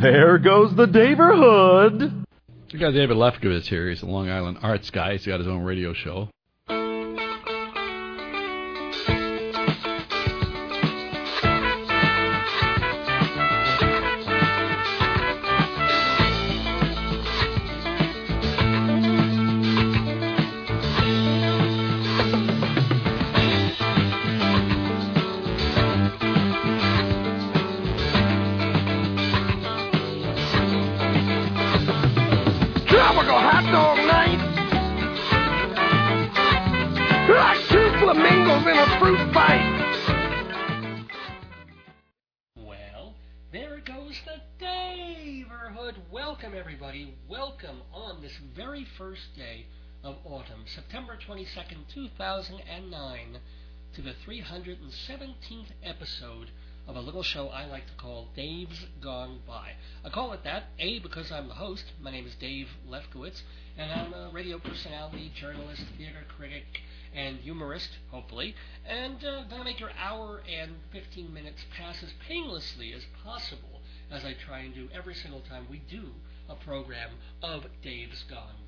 [0.00, 2.24] There goes the neighborhood.
[2.72, 3.88] We got David Lefkowitz here.
[3.88, 5.12] He's a Long Island arts guy.
[5.12, 6.28] He's got his own radio show.
[48.96, 49.66] First day
[50.02, 53.38] of autumn, September 22nd, 2009,
[53.94, 56.50] to the 317th episode
[56.86, 59.72] of a little show I like to call Dave's Gone By.
[60.04, 61.84] I call it that, A, because I'm the host.
[62.00, 63.42] My name is Dave Lefkowitz,
[63.76, 66.80] and I'm a radio personality, journalist, theater critic,
[67.14, 68.54] and humorist, hopefully,
[68.86, 74.24] and uh, to make your hour and 15 minutes pass as painlessly as possible as
[74.24, 76.10] I try and do every single time we do
[76.48, 77.10] a program
[77.42, 78.54] of Dave's Gone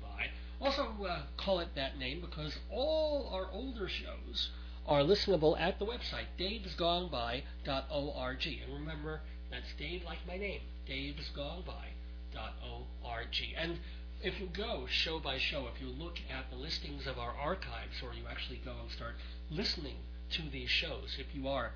[0.61, 4.51] Also, uh, call it that name because all our older shows
[4.85, 8.47] are listenable at the website, davesgoneby.org.
[8.47, 13.55] And remember, that's Dave like my name, davesgoneby.org.
[13.57, 13.79] And
[14.21, 18.03] if you go show by show, if you look at the listings of our archives,
[18.03, 19.15] or you actually go and start
[19.49, 19.97] listening
[20.31, 21.71] to these shows, if you are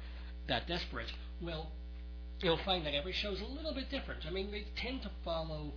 [0.47, 1.71] that desperate, well,
[2.41, 4.27] you'll find that every show is a little bit different.
[4.27, 5.73] I mean, they tend to follow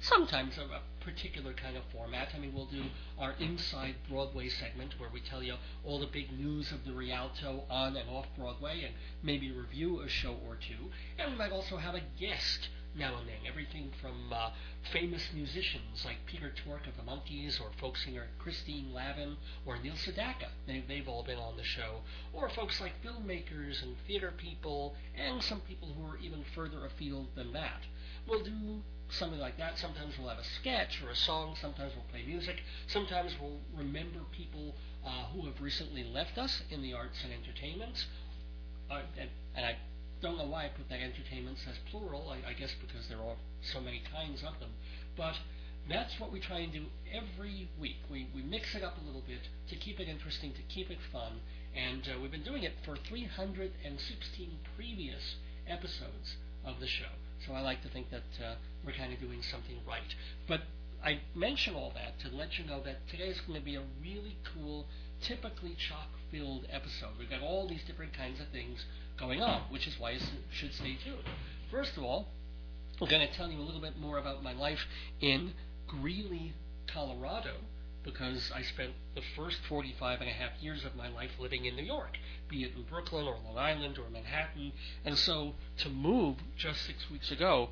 [0.00, 2.28] sometimes a, a particular kind of format.
[2.34, 2.84] I mean, we'll do
[3.18, 7.64] our Inside Broadway segment where we tell you all the big news of the Rialto
[7.70, 10.90] on and off Broadway and maybe review a show or two.
[11.18, 13.36] And we might also have a guest now and then.
[13.46, 14.50] Everything from uh,
[14.92, 19.94] famous musicians like Peter Tork of the Monkees or folk singer Christine Lavin or Neil
[19.94, 20.48] Sedaka.
[20.66, 22.00] They, they've all been on the show.
[22.32, 27.28] Or folks like filmmakers and theater people and some people who are even further afield
[27.36, 27.82] than that.
[28.26, 28.82] We'll do
[29.12, 29.78] something like that.
[29.78, 31.56] Sometimes we'll have a sketch or a song.
[31.60, 32.62] Sometimes we'll play music.
[32.86, 38.06] Sometimes we'll remember people uh, who have recently left us in the arts and entertainments.
[38.90, 39.76] Uh, and, and I
[40.20, 42.30] don't know why I put that entertainments as plural.
[42.30, 44.70] I, I guess because there are so many kinds of them.
[45.16, 45.36] But
[45.88, 47.98] that's what we try and do every week.
[48.10, 50.98] We, we mix it up a little bit to keep it interesting, to keep it
[51.12, 51.40] fun.
[51.74, 57.10] And uh, we've been doing it for 316 previous episodes of the show.
[57.46, 60.14] So I like to think that uh, we're kind of doing something right.
[60.46, 60.60] But
[61.02, 63.82] I mention all that to let you know that today is going to be a
[64.02, 64.86] really cool,
[65.22, 67.10] typically chock-filled episode.
[67.18, 68.84] We've got all these different kinds of things
[69.18, 70.20] going on, which is why you
[70.52, 71.24] should stay tuned.
[71.70, 72.26] First of all,
[73.00, 74.86] I'm going to tell you a little bit more about my life
[75.20, 75.54] in
[75.86, 76.52] Greeley,
[76.86, 77.54] Colorado,
[78.02, 81.76] because I spent the first 45 and a half years of my life living in
[81.76, 82.16] New York,
[82.48, 84.72] be it in Brooklyn or Long Island or Manhattan.
[85.04, 87.70] And so to move just six weeks ago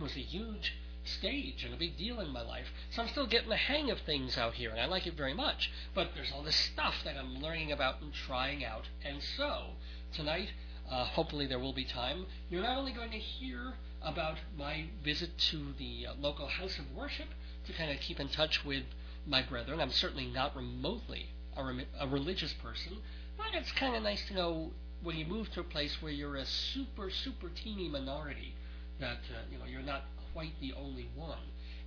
[0.00, 2.66] was a huge stage and a big deal in my life.
[2.90, 5.34] So I'm still getting the hang of things out here, and I like it very
[5.34, 5.70] much.
[5.94, 8.88] But there's all this stuff that I'm learning about and trying out.
[9.04, 9.70] And so
[10.12, 10.50] tonight,
[10.90, 15.36] uh, hopefully there will be time, you're not only going to hear about my visit
[15.38, 17.28] to the uh, local house of worship
[17.66, 18.84] to kind of keep in touch with
[19.28, 19.80] my brethren.
[19.80, 21.62] I'm certainly not remotely a,
[22.00, 22.98] a religious person,
[23.36, 24.72] but it's kind of nice to know
[25.02, 28.54] when you move to a place where you're a super, super teeny minority
[29.00, 31.38] that uh, you know you're not quite the only one.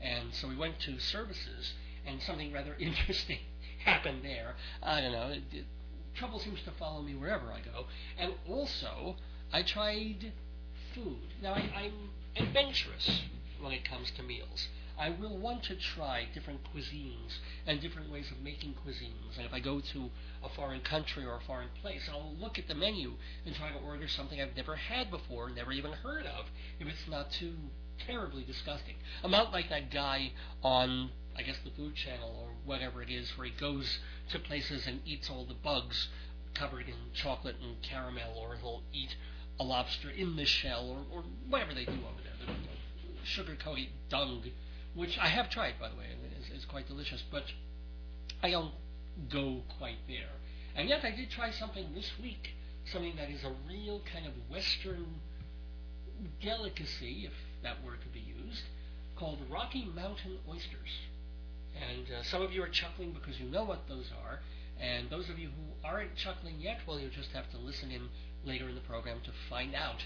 [0.02, 1.74] And so we went to services,
[2.06, 3.40] and something rather interesting
[3.84, 4.56] happened there.
[4.82, 5.28] I don't know.
[5.28, 5.66] It, it,
[6.16, 7.86] trouble seems to follow me wherever I go.
[8.18, 9.16] And also,
[9.54, 10.34] I tried
[10.94, 11.34] food.
[11.42, 13.22] Now, I, I'm adventurous
[13.62, 14.68] when it comes to meals.
[15.00, 19.38] I will want to try different cuisines and different ways of making cuisines.
[19.38, 20.10] And if I go to
[20.44, 23.14] a foreign country or a foreign place, I'll look at the menu
[23.46, 26.46] and try to order something I've never had before, never even heard of,
[26.80, 27.54] if it's not too
[28.06, 28.96] terribly disgusting.
[29.24, 30.34] I'm not like that guy
[30.64, 34.00] on, I guess, the Food Channel or whatever it is, where he goes
[34.32, 36.10] to places and eats all the bugs
[36.54, 39.16] covered in chocolate and caramel, or he'll eat
[39.60, 42.34] a lobster in the shell, or, or whatever they do over there.
[42.40, 42.54] The,
[43.20, 44.44] the sugar-coated dung
[44.94, 47.46] which I have tried, by the way, and it's quite delicious, but
[48.44, 48.74] I don't
[49.30, 50.30] go quite there.
[50.76, 52.52] And yet I did try something this week,
[52.92, 55.06] something that is a real kind of Western
[56.42, 57.34] delicacy, if
[57.64, 58.64] that word could be used,
[59.16, 60.90] called Rocky Mountain oysters.
[61.76, 64.40] And uh, some of you are chuckling because you know what those are,
[64.80, 68.10] and those of you who aren't chuckling yet, well, you'll just have to listen in
[68.44, 70.04] later in the program to find out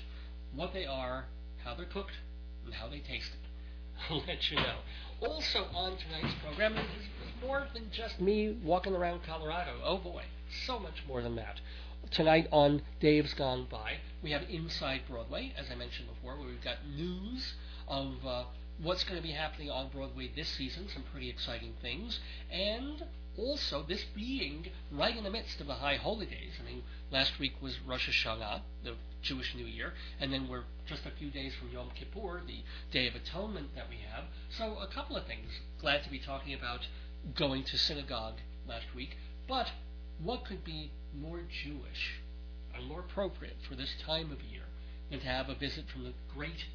[0.54, 1.26] what they are,
[1.64, 2.12] how they're cooked,
[2.66, 3.40] and how they tasted.
[4.10, 4.78] Let you know.
[5.22, 9.80] Also on tonight's program is, is more than just me walking around Colorado.
[9.84, 10.24] Oh boy,
[10.66, 11.60] so much more than that.
[12.12, 16.64] Tonight on Dave's Gone By, we have Inside Broadway, as I mentioned before, where we've
[16.64, 17.56] got news
[17.88, 18.44] of uh,
[18.82, 22.20] what's going to be happening on Broadway this season, some pretty exciting things,
[22.52, 23.06] and
[23.38, 26.54] also this being right in the midst of the high holidays.
[26.60, 31.06] I mean, last week was Rosh Hashanah, the Jewish New Year, and then we're just
[31.06, 34.26] a few days from Yom Kippur, the Day of Atonement that we have.
[34.50, 35.50] So a couple of things.
[35.80, 36.88] Glad to be talking about
[37.34, 38.36] going to synagogue
[38.68, 39.18] last week,
[39.48, 39.72] but
[40.22, 42.22] what could be more Jewish
[42.76, 44.64] and more appropriate for this time of year
[45.10, 46.66] than to have a visit from the great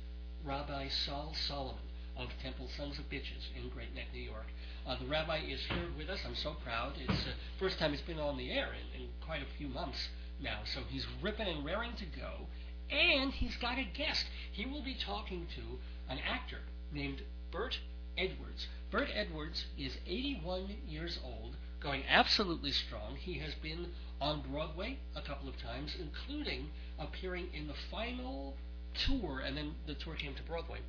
[0.44, 1.89] Rabbi Sol Solomon
[2.20, 4.46] of Temple Sons of Bitches in Great Neck, New York.
[4.86, 6.20] Uh, the rabbi is here with us.
[6.26, 6.92] I'm so proud.
[6.96, 9.68] It's the uh, first time he's been on the air in, in quite a few
[9.68, 10.08] months
[10.42, 10.60] now.
[10.74, 12.46] So he's ripping and raring to go.
[12.90, 14.26] And he's got a guest.
[14.52, 15.78] He will be talking to
[16.12, 16.58] an actor
[16.92, 17.78] named Burt
[18.18, 18.66] Edwards.
[18.90, 23.16] Burt Edwards is 81 years old, going absolutely strong.
[23.16, 23.86] He has been
[24.20, 26.68] on Broadway a couple of times, including
[26.98, 28.56] appearing in the final
[29.06, 30.80] tour, and then the tour came to Broadway,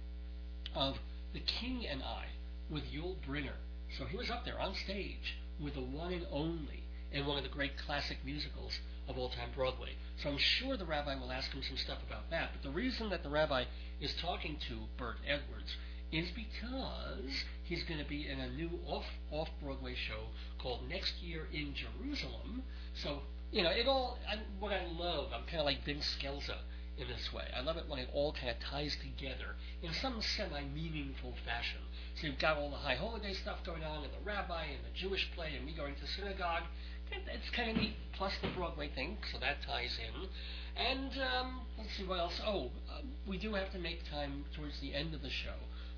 [0.73, 0.97] of
[1.33, 2.25] The King and I
[2.69, 3.57] with Yul Brynner.
[3.97, 7.43] So he was up there on stage with the one and only in one of
[7.43, 9.95] the great classic musicals of all time Broadway.
[10.21, 12.51] So I'm sure the rabbi will ask him some stuff about that.
[12.53, 13.65] But the reason that the rabbi
[13.99, 15.75] is talking to Burt Edwards
[16.11, 20.27] is because he's going to be in a new off off Broadway show
[20.59, 22.63] called Next Year in Jerusalem.
[22.93, 23.19] So
[23.51, 24.17] you know, it all.
[24.29, 26.57] I, what I love, I'm kind of like Vince Scelza
[27.01, 27.45] in this way.
[27.55, 31.79] I love it when it all kind of ties together in some semi-meaningful fashion.
[32.15, 34.97] So you've got all the high holiday stuff going on, and the rabbi, and the
[34.97, 36.63] Jewish play, and me going to synagogue.
[37.11, 37.95] It's kind of neat.
[38.13, 40.29] Plus the Broadway thing, so that ties in.
[40.77, 42.39] And um, let's see what else.
[42.45, 45.55] Oh, uh, we do have to make time towards the end of the show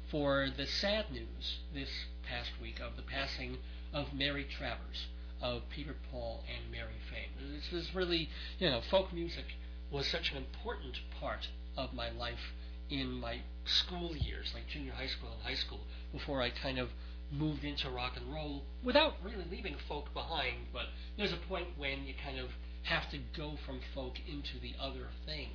[0.10, 1.90] for the sad news this
[2.28, 3.58] past week of the passing
[3.94, 5.08] of Mary Travers
[5.42, 7.52] of Peter, Paul, and Mary fame.
[7.54, 8.30] This is really,
[8.60, 9.46] you know, folk music
[9.94, 11.48] was such an important part
[11.78, 12.52] of my life
[12.90, 15.82] in my school years, like junior high school and high school,
[16.12, 16.90] before I kind of
[17.32, 20.58] moved into rock and roll without really leaving folk behind.
[20.74, 22.50] But there's a point when you kind of
[22.84, 25.50] have to go from folk into the other thing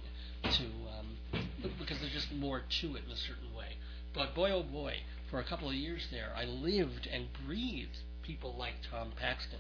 [0.45, 0.65] to
[0.99, 1.19] um,
[1.79, 3.77] because there's just more to it in a certain way.
[4.15, 4.99] But boy, oh boy,
[5.31, 9.59] for a couple of years there, I lived and breathed people like Tom Paxton,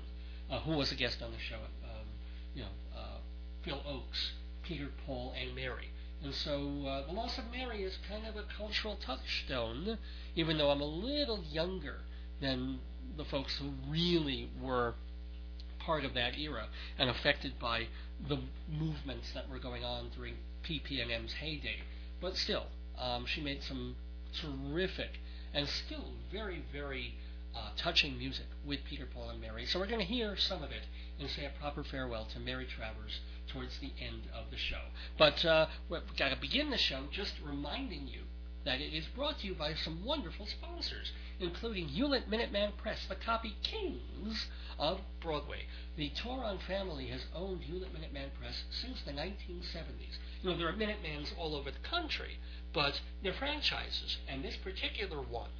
[0.50, 1.56] uh, who was a guest on the show.
[1.84, 2.06] Um,
[2.54, 3.18] you know, uh,
[3.64, 4.30] Phil Ochs,
[4.68, 5.90] Peter, Paul, and Mary.
[6.22, 9.98] And so uh, the loss of Mary is kind of a cultural touchstone,
[10.36, 12.00] even though I'm a little younger
[12.40, 12.80] than
[13.16, 14.94] the folks who really were
[15.78, 16.66] part of that era
[16.98, 17.86] and affected by
[18.28, 18.38] the
[18.70, 20.34] movements that were going on during
[20.64, 21.78] PPNM's heyday.
[22.20, 22.66] But still,
[22.98, 23.96] um, she made some
[24.42, 25.18] terrific
[25.54, 27.14] and still very, very
[27.54, 29.64] uh, touching music with Peter, Paul, and Mary.
[29.64, 30.82] So we're going to hear some of it
[31.18, 34.82] and say a proper farewell to Mary Travers towards the end of the show.
[35.16, 38.22] But uh, we've got to begin the show just reminding you
[38.64, 43.14] that it is brought to you by some wonderful sponsors, including Hewlett Minuteman Press, the
[43.14, 44.46] copy kings
[44.78, 45.62] of Broadway.
[45.96, 50.18] The Toron family has owned Hewlett Minuteman Press since the 1970s.
[50.42, 52.38] You know, there are Minutemans all over the country,
[52.72, 55.50] but they're franchises, and this particular one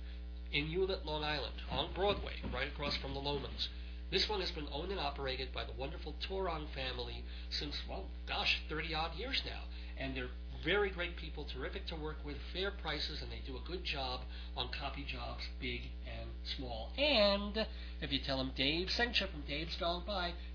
[0.53, 3.69] in Hewlett, Long Island, on Broadway, right across from the Loehmann's,
[4.11, 8.63] this one has been owned and operated by the wonderful Toron family since, well, gosh,
[8.69, 9.65] 30 odd years now.
[9.99, 10.31] And they're
[10.65, 14.21] very great people, terrific to work with, fair prices, and they do a good job
[14.57, 16.91] on copy jobs, big and small.
[16.99, 17.67] And
[18.01, 20.03] if you tell them Dave sent you from Dave's Gone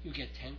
[0.04, 0.56] you get 10%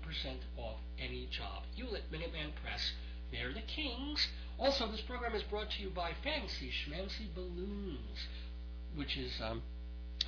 [0.57, 1.65] off any job.
[1.75, 2.93] Hewlett Minuteman Press,
[3.31, 4.29] they're the kings.
[4.59, 8.29] Also, this program is brought to you by Fancy Schmancy Balloons,
[8.95, 9.63] which is um,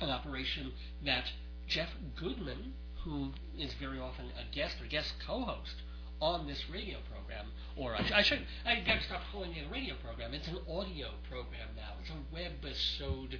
[0.01, 0.73] an operation
[1.05, 1.31] that
[1.67, 5.75] Jeff Goodman, who is very often a guest or guest co-host
[6.19, 9.95] on this radio program, or I, I should I gotta stop calling it a radio
[10.03, 10.33] program.
[10.33, 11.93] It's an audio program now.
[12.01, 13.37] It's a webisode.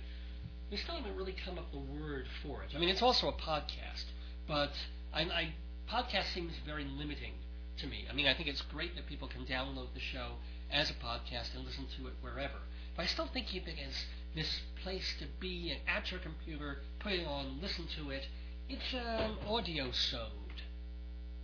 [0.69, 2.75] They still haven't really come up the word for it.
[2.75, 4.05] I mean, it's also a podcast,
[4.45, 4.73] but
[5.13, 5.53] I, I
[5.89, 7.33] podcast seems very limiting
[7.77, 8.05] to me.
[8.09, 10.33] I mean, I think it's great that people can download the show
[10.69, 12.59] as a podcast and listen to it wherever.
[12.95, 14.05] But I still think of it as
[14.35, 18.27] this place to be and at your computer, put it on, listen to it.
[18.69, 20.61] It's an audio sode.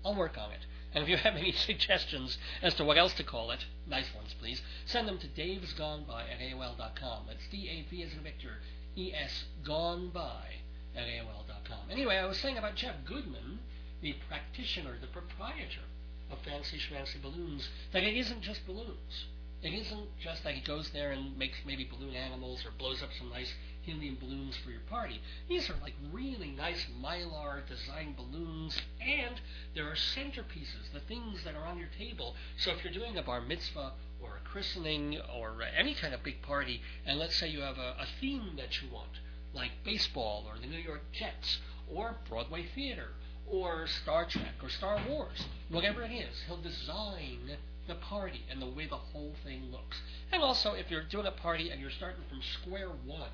[0.06, 0.66] I'll work on it.
[0.94, 4.36] And if you have any suggestions as to what else to call it, nice ones
[4.40, 7.24] please, send them to davesgoneby at AOL.com.
[7.28, 8.60] That's D-A-V as in Victor,
[8.96, 10.62] E-S gone by
[10.96, 11.90] at AOL.com.
[11.90, 13.60] Anyway, I was saying about Jeff Goodman,
[14.02, 15.88] the practitioner, the proprietor
[16.32, 19.25] of Fancy Schmancy Balloons, that it isn't just balloons.
[19.63, 23.12] It isn't just that he goes there and makes maybe balloon animals or blows up
[23.17, 25.22] some nice helium balloons for your party.
[25.48, 29.39] These are like really nice mylar designed balloons, and
[29.74, 32.36] there are centerpieces, the things that are on your table.
[32.58, 36.41] So if you're doing a bar mitzvah or a christening or any kind of big
[36.41, 39.20] party, and let's say you have a, a theme that you want,
[39.53, 43.12] like baseball or the New York Jets or Broadway theater
[43.48, 48.68] or Star Trek or Star Wars, whatever it is, he'll design the party and the
[48.68, 50.02] way the whole thing looks.
[50.32, 53.32] And also, if you're doing a party and you're starting from square one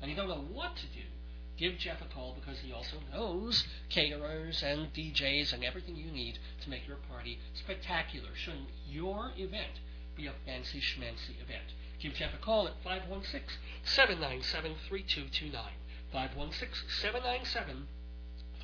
[0.00, 1.04] and you don't know what to do,
[1.58, 6.38] give Jeff a call because he also knows caterers and DJs and everything you need
[6.62, 8.30] to make your party spectacular.
[8.34, 9.80] Shouldn't your event
[10.16, 11.74] be a fancy schmancy event?
[12.00, 15.62] Give Jeff a call at 516 797 3229.
[16.12, 17.88] 516 797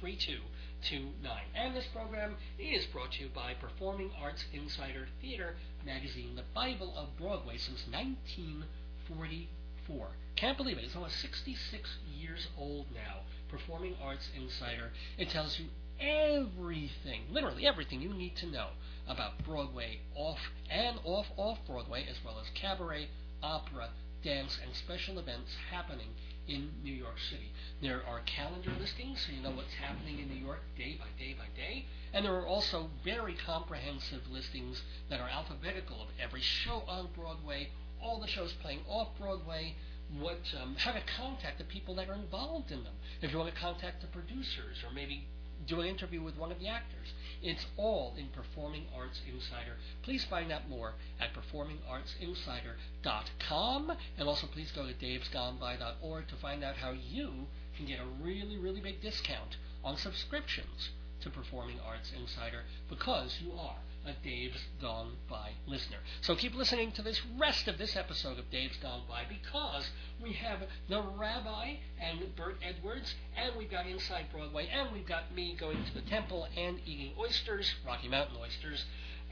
[0.00, 0.55] 3229.
[0.88, 6.94] And this program is brought to you by Performing Arts Insider Theater magazine, the Bible
[6.96, 10.06] of Broadway since 1944.
[10.36, 10.84] Can't believe it.
[10.84, 13.22] It's almost 66 years old now.
[13.48, 14.92] Performing Arts Insider.
[15.18, 15.66] It tells you
[16.00, 18.68] everything, literally everything you need to know
[19.08, 20.38] about Broadway, off
[20.70, 23.08] and off off Broadway, as well as cabaret,
[23.42, 23.90] opera,
[24.22, 26.14] dance, and special events happening
[26.48, 27.50] in New York City.
[27.80, 31.34] There are calendar listings, so you know what's happening in New York day by day
[31.36, 31.86] by day.
[32.12, 37.70] And there are also very comprehensive listings that are alphabetical of every show on Broadway,
[38.00, 39.74] all the shows playing off Broadway,
[40.18, 42.94] what um, how to contact the people that are involved in them.
[43.20, 45.26] If you want to contact the producers or maybe
[45.66, 47.08] do an interview with one of the actors.
[47.46, 49.76] It's all in Performing Arts Insider.
[50.02, 53.92] Please find out more at performingartsinsider.com.
[54.18, 58.56] And also, please go to davesgoneby.org to find out how you can get a really,
[58.56, 65.12] really big discount on subscriptions to Performing Arts Insider because you are a Dave's Gone
[65.28, 65.98] By listener.
[66.20, 69.90] So keep listening to this rest of this episode of Dave's Gone By because
[70.22, 75.34] we have the Rabbi and Burt Edwards, and we've got Inside Broadway, and we've got
[75.34, 78.84] me going to the temple and eating oysters, Rocky Mountain oysters,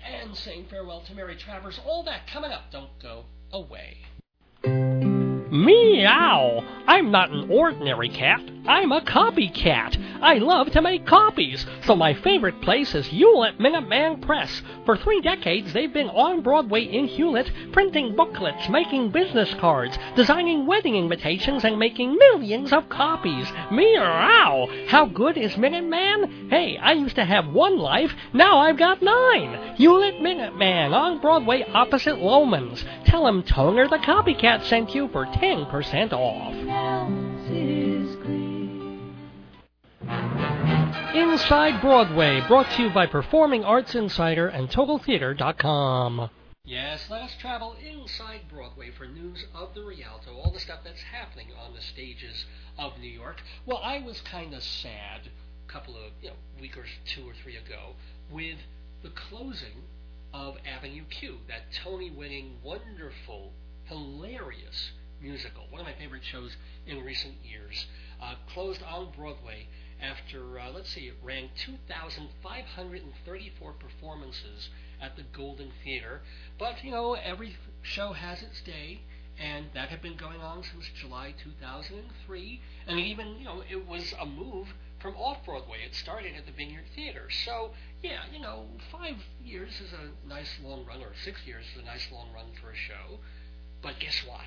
[0.04, 1.80] and saying farewell to Mary Travers.
[1.86, 2.70] All that coming up.
[2.72, 3.98] Don't go away.
[5.54, 6.64] Meow!
[6.88, 8.42] I'm not an ordinary cat.
[8.66, 9.96] I'm a copycat.
[10.20, 14.62] I love to make copies, so my favorite place is Hewlett Minuteman Press.
[14.84, 20.66] For three decades, they've been on Broadway in Hewlett, printing booklets, making business cards, designing
[20.66, 23.46] wedding invitations, and making millions of copies.
[23.70, 24.66] Meow!
[24.88, 26.50] How good is Minuteman?
[26.50, 29.76] Hey, I used to have one life, now I've got nine.
[29.76, 32.84] Hewlett Minuteman on Broadway opposite Loehmann's.
[33.04, 35.43] Tell him Toner the Copycat sent you for 10%
[36.12, 36.54] off.
[41.14, 46.30] Inside Broadway, brought to you by Performing Arts Insider and TotalTheater.com.
[46.64, 51.02] Yes, let us travel inside Broadway for news of the Rialto, all the stuff that's
[51.02, 52.46] happening on the stages
[52.78, 53.42] of New York.
[53.66, 55.28] Well, I was kind of sad
[55.68, 57.96] a couple of, you know, week or two or three ago
[58.30, 58.58] with
[59.02, 59.84] the closing
[60.32, 63.52] of Avenue Q, that Tony-winning, wonderful,
[63.84, 64.92] hilarious
[65.24, 66.54] musical, one of my favorite shows
[66.86, 67.86] in recent years,
[68.20, 69.66] uh, closed on Broadway
[70.00, 74.68] after, uh, let's see, it ran 2,534 performances
[75.00, 76.20] at the Golden Theater.
[76.58, 79.00] But, you know, every show has its day,
[79.38, 82.60] and that had been going on since July 2003.
[82.86, 85.78] And even, you know, it was a move from off Broadway.
[85.84, 87.28] It started at the Vineyard Theater.
[87.44, 87.70] So,
[88.02, 91.86] yeah, you know, five years is a nice long run, or six years is a
[91.86, 93.18] nice long run for a show.
[93.82, 94.46] But guess what?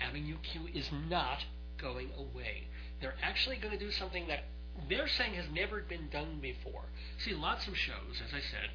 [0.00, 1.44] Avenue Q is not
[1.76, 2.68] going away.
[3.00, 4.44] They're actually going to do something that
[4.88, 6.84] they're saying has never been done before.
[7.18, 8.70] See, lots of shows, as I said,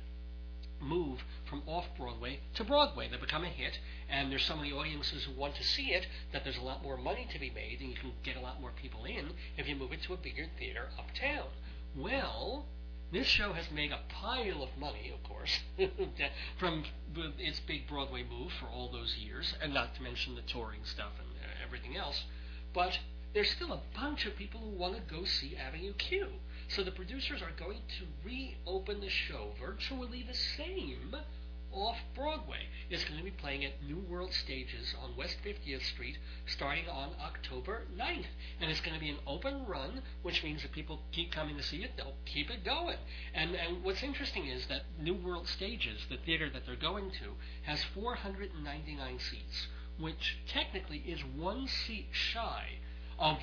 [0.80, 3.08] move from off Broadway to Broadway.
[3.10, 6.44] They become a hit, and there's so many audiences who want to see it that
[6.44, 8.72] there's a lot more money to be made, and you can get a lot more
[8.72, 11.48] people in if you move it to a bigger theater uptown.
[11.96, 12.66] Well,
[13.14, 15.60] this show has made a pile of money, of course,
[16.58, 16.84] from
[17.38, 21.12] its big Broadway move for all those years, and not to mention the touring stuff
[21.20, 22.24] and uh, everything else.
[22.74, 22.98] But
[23.34, 26.28] there's still a bunch of people who want to go see Avenue Q.
[26.68, 31.16] So the producers are going to reopen the show virtually the same
[31.74, 32.68] off Broadway.
[32.90, 37.12] It's going to be playing at New World Stages on West 50th Street starting on
[37.22, 38.26] October 9th.
[38.60, 41.64] And it's going to be an open run, which means if people keep coming to
[41.64, 42.98] see it, they'll keep it going.
[43.34, 47.34] And, and what's interesting is that New World Stages, the theater that they're going to,
[47.64, 49.68] has 499 seats,
[50.00, 52.80] which technically is one seat shy
[53.18, 53.38] of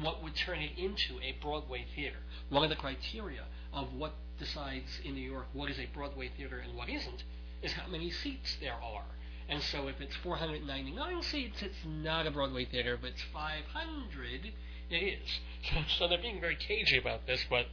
[0.00, 2.18] what would turn it into a Broadway theater.
[2.48, 6.58] One of the criteria of what decides in New York what is a Broadway theater
[6.58, 7.22] and what isn't
[7.62, 9.04] is how many seats there are.
[9.48, 12.94] And so if it's 499 seats, it's not a Broadway theater.
[12.94, 14.52] If it's 500,
[14.90, 15.28] it is.
[15.68, 17.66] So, so they're being very cagey about this, but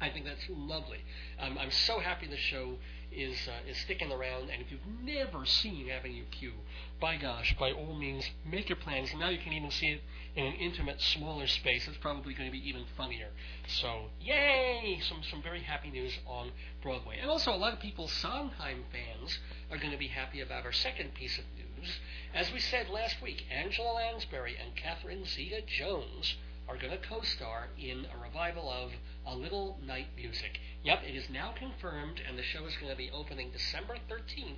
[0.00, 1.04] I think that's lovely.
[1.38, 2.78] Um, I'm so happy the show
[3.12, 4.50] is uh, is sticking around.
[4.50, 6.52] And if you've never seen Avenue Q,
[7.00, 9.10] by gosh, by all means, make your plans.
[9.18, 10.02] Now you can even see it
[10.36, 11.88] in an intimate, smaller space.
[11.88, 13.28] It's probably going to be even funnier.
[13.66, 15.00] So, yay!
[15.08, 16.52] Some some very happy news on
[16.82, 17.18] Broadway.
[17.20, 19.38] And also, a lot of people, Sondheim fans,
[19.70, 22.00] are going to be happy about our second piece of news.
[22.34, 26.36] As we said last week, Angela Lansbury and Catherine Zeta-Jones
[26.68, 28.92] are going to co-star in a revival of
[29.26, 30.60] A Little Night Music.
[30.82, 34.56] Yep, it is now confirmed, and the show is going to be opening December 13th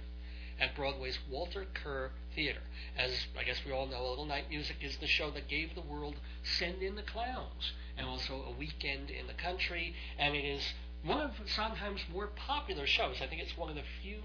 [0.60, 2.62] at Broadway's Walter Kerr Theater.
[2.96, 5.80] As I guess we all know, Little Night Music is the show that gave the
[5.80, 10.62] world Send in the Clowns, and also A Weekend in the Country, and it is
[11.02, 13.16] one of Sondheim's more popular shows.
[13.20, 14.22] I think it's one of the few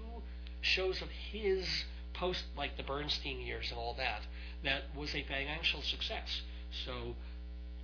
[0.60, 4.22] shows of his post, like the Bernstein years and all that,
[4.62, 6.42] that was a financial success.
[6.70, 7.16] So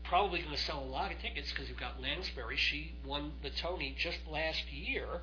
[0.04, 2.56] probably going to sell a lot of tickets because you've got Lansbury.
[2.56, 5.22] She won the Tony just last year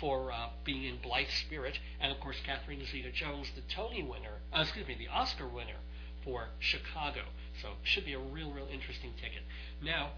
[0.00, 4.62] for uh, being in Blithe Spirit, and of course Catherine Zeta-Jones, the Tony winner, uh,
[4.62, 5.76] excuse me, the Oscar winner
[6.24, 7.22] for Chicago.
[7.60, 9.42] So should be a real, real interesting ticket.
[9.82, 10.10] Now,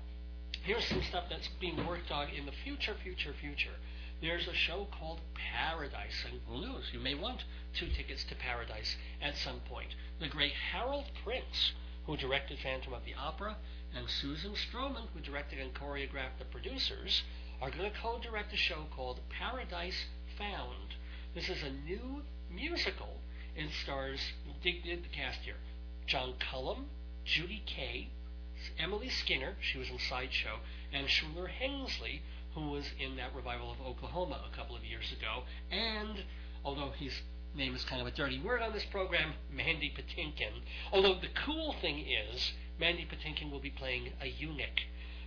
[0.62, 3.74] here's some stuff that's being worked on in the future, future, future.
[4.20, 7.44] There's a show called Paradise, and who knows, you may want
[7.74, 9.88] two tickets to Paradise at some point.
[10.20, 11.72] The great Harold Prince,
[12.06, 13.56] who directed Phantom of the Opera,
[13.96, 17.22] and Susan Stroman, who directed and choreographed the producers,
[17.60, 20.06] are going to co-direct a show called Paradise
[20.38, 20.96] Found.
[21.34, 23.20] This is a new musical.
[23.56, 24.20] It stars,
[24.62, 25.58] dig the cast here,
[26.06, 26.86] John Cullum,
[27.24, 28.08] Judy Kaye,
[28.78, 30.58] Emily Skinner, she was in Sideshow,
[30.92, 32.22] and Shuler Hensley,
[32.54, 36.24] who was in that revival of Oklahoma a couple of years ago, and
[36.64, 37.12] although his
[37.54, 40.62] name is kind of a dirty word on this program, Mandy Patinkin.
[40.92, 44.82] Although the cool thing is, Mandy Patinkin will be playing a eunuch.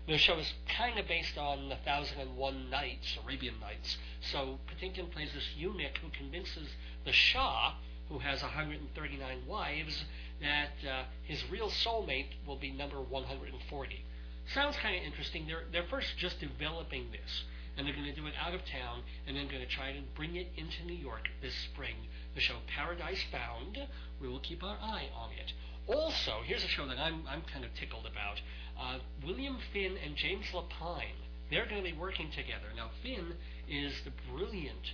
[0.08, 3.98] The show is kind of based on The Thousand and One Nights, Arabian Nights.
[4.22, 6.70] So Patinkin plays this eunuch who convinces
[7.06, 7.74] the Shah,
[8.10, 10.06] who has 139 wives,
[10.42, 14.06] that uh, his real soulmate will be number 140.
[14.54, 15.46] Sounds kind of interesting.
[15.46, 17.44] They're they're first just developing this,
[17.78, 20.00] and they're going to do it out of town, and then going to try to
[20.16, 21.96] bring it into New York this spring.
[22.36, 23.78] The show Paradise Found.
[24.20, 25.54] We will keep our eye on it.
[25.88, 28.42] Also, here's a show that I'm I'm kind of tickled about.
[28.80, 31.24] Uh, William Finn and James Lapine.
[31.50, 32.68] They're going to be working together.
[32.76, 33.34] Now, Finn
[33.70, 34.92] is the brilliant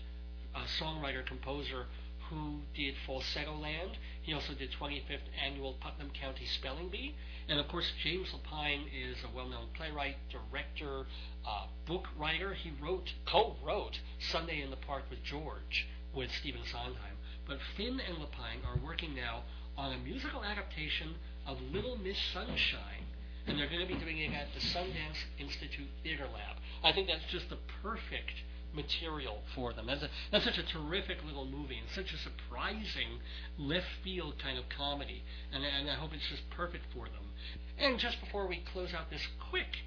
[0.54, 1.88] uh, songwriter composer
[2.34, 3.96] who did Falsettoland.
[4.22, 7.15] He also did 25th Annual Putnam County Spelling Bee.
[7.48, 11.06] And of course, James Lapine is a well known playwright, director,
[11.48, 12.54] uh, book writer.
[12.54, 14.00] He wrote, co wrote
[14.32, 17.17] Sunday in the Park with George with Stephen Sondheim.
[17.46, 19.43] But Finn and Lapine are working now
[19.78, 21.15] on a musical adaptation
[21.46, 23.06] of Little Miss Sunshine.
[23.46, 26.58] And they're going to be doing it at the Sundance Institute Theater Lab.
[26.82, 28.32] I think that's just the perfect
[28.73, 29.88] material for them.
[29.88, 33.19] That's, a, that's such a terrific little movie and such a surprising
[33.57, 35.23] left field kind of comedy.
[35.51, 37.31] And, and I hope it's just perfect for them.
[37.77, 39.77] And just before we close out this quick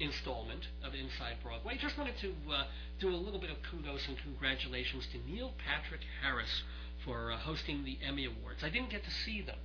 [0.00, 2.64] installment of Inside Broadway, I just wanted to uh,
[3.00, 6.62] do a little bit of kudos and congratulations to Neil Patrick Harris
[7.04, 8.62] for uh, hosting the Emmy Awards.
[8.62, 9.58] I didn't get to see them,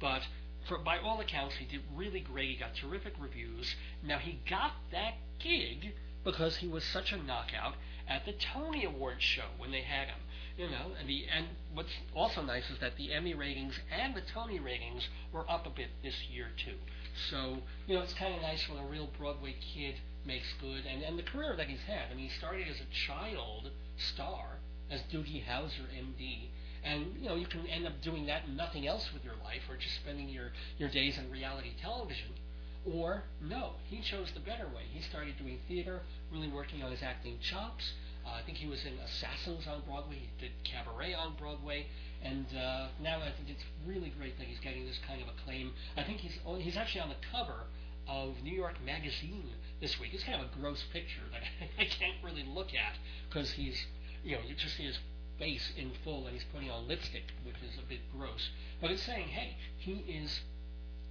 [0.00, 0.22] but
[0.68, 2.50] for, by all accounts, he did really great.
[2.50, 3.74] He got terrific reviews.
[4.02, 5.92] Now, he got that gig
[6.24, 7.74] because he was such a knockout
[8.08, 10.20] at the Tony Awards show when they had him.
[10.56, 14.20] You know, and the and what's also nice is that the Emmy ratings and the
[14.20, 16.76] Tony ratings were up a bit this year too.
[17.30, 21.02] So you know, it's kind of nice when a real Broadway kid makes good, and
[21.02, 22.10] and the career that he's had.
[22.10, 24.58] I mean, he started as a child star
[24.90, 26.50] as Doogie Howser, M.D.
[26.84, 29.62] And you know, you can end up doing that and nothing else with your life,
[29.68, 32.28] or just spending your your days in reality television.
[32.84, 34.82] Or, no, he chose the better way.
[34.92, 37.92] He started doing theater, really working on his acting chops.
[38.26, 40.16] Uh, I think he was in Assassins on Broadway.
[40.16, 41.86] He did Cabaret on Broadway,
[42.22, 45.72] and uh, now I think it's really great that he's getting this kind of acclaim.
[45.96, 47.64] I think he's oh, he's actually on the cover
[48.08, 49.48] of New York Magazine
[49.80, 50.10] this week.
[50.12, 51.42] It's kind of a gross picture that
[51.78, 52.96] I can't really look at
[53.28, 53.86] because he's,
[54.22, 54.98] you know, you just see his
[55.38, 58.50] face in full and he's putting on lipstick, which is a bit gross.
[58.80, 60.40] But it's saying, hey, he is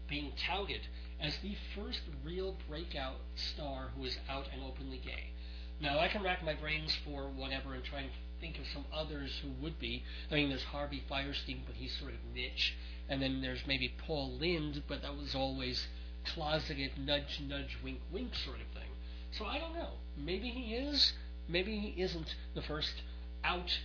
[0.07, 0.81] being touted
[1.23, 5.31] as the first real breakout star who is out and openly gay.
[5.79, 8.09] Now, I can rack my brains for whatever and try and
[8.41, 10.03] think of some others who would be.
[10.29, 12.75] I mean, there's Harvey Fierstein, but he's sort of niche.
[13.07, 15.87] And then there's maybe Paul Lynde, but that was always
[16.25, 18.89] closeted, nudge, nudge, wink, wink sort of thing.
[19.31, 19.93] So I don't know.
[20.17, 21.13] Maybe he is.
[21.47, 23.01] Maybe he isn't the first
[23.45, 23.79] out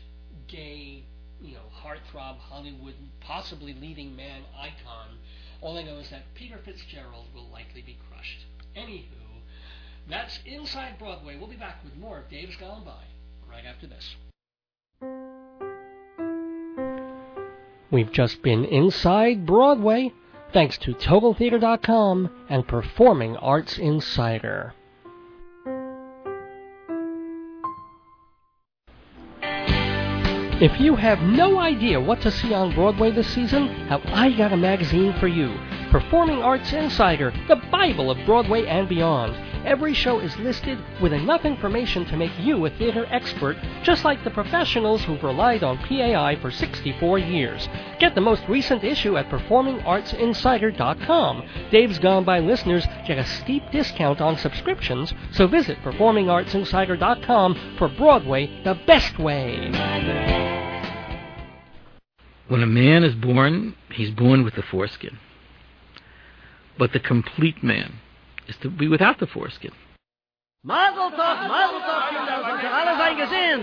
[0.49, 1.05] gay
[1.41, 5.19] you know, heartthrob Hollywood, possibly leading man icon.
[5.61, 8.47] All I know is that Peter Fitzgerald will likely be crushed.
[8.77, 9.43] Anywho,
[10.09, 11.37] that's Inside Broadway.
[11.37, 13.05] We'll be back with more of Dave's Gone By
[13.51, 14.17] right after this.
[17.91, 20.13] We've just been inside Broadway
[20.53, 24.75] thanks to TotalTheater.com and Performing Arts Insider.
[30.61, 34.53] If you have no idea what to see on Broadway this season, have I got
[34.53, 35.57] a magazine for you.
[35.93, 39.37] Performing Arts Insider, the Bible of Broadway and beyond.
[39.69, 44.25] Every show is listed with enough information to make you a theater expert, just like
[44.25, 47.69] the professionals who've relied on PAI for 64 years.
[48.01, 51.43] Get the most recent issue at PerformingArtsInsider.com.
[51.71, 58.63] Dave's Gone By listeners get a steep discount on subscriptions, so visit PerformingArtsInsider.com for Broadway
[58.65, 59.71] the best way.
[62.49, 65.19] When a man is born, he's born with the foreskin.
[66.79, 68.01] But the complete man
[68.49, 69.73] is to be without the foreskin.
[70.65, 73.61] Mazel tov, mazel tov, Kinder, sind ihr alle sein gesehen?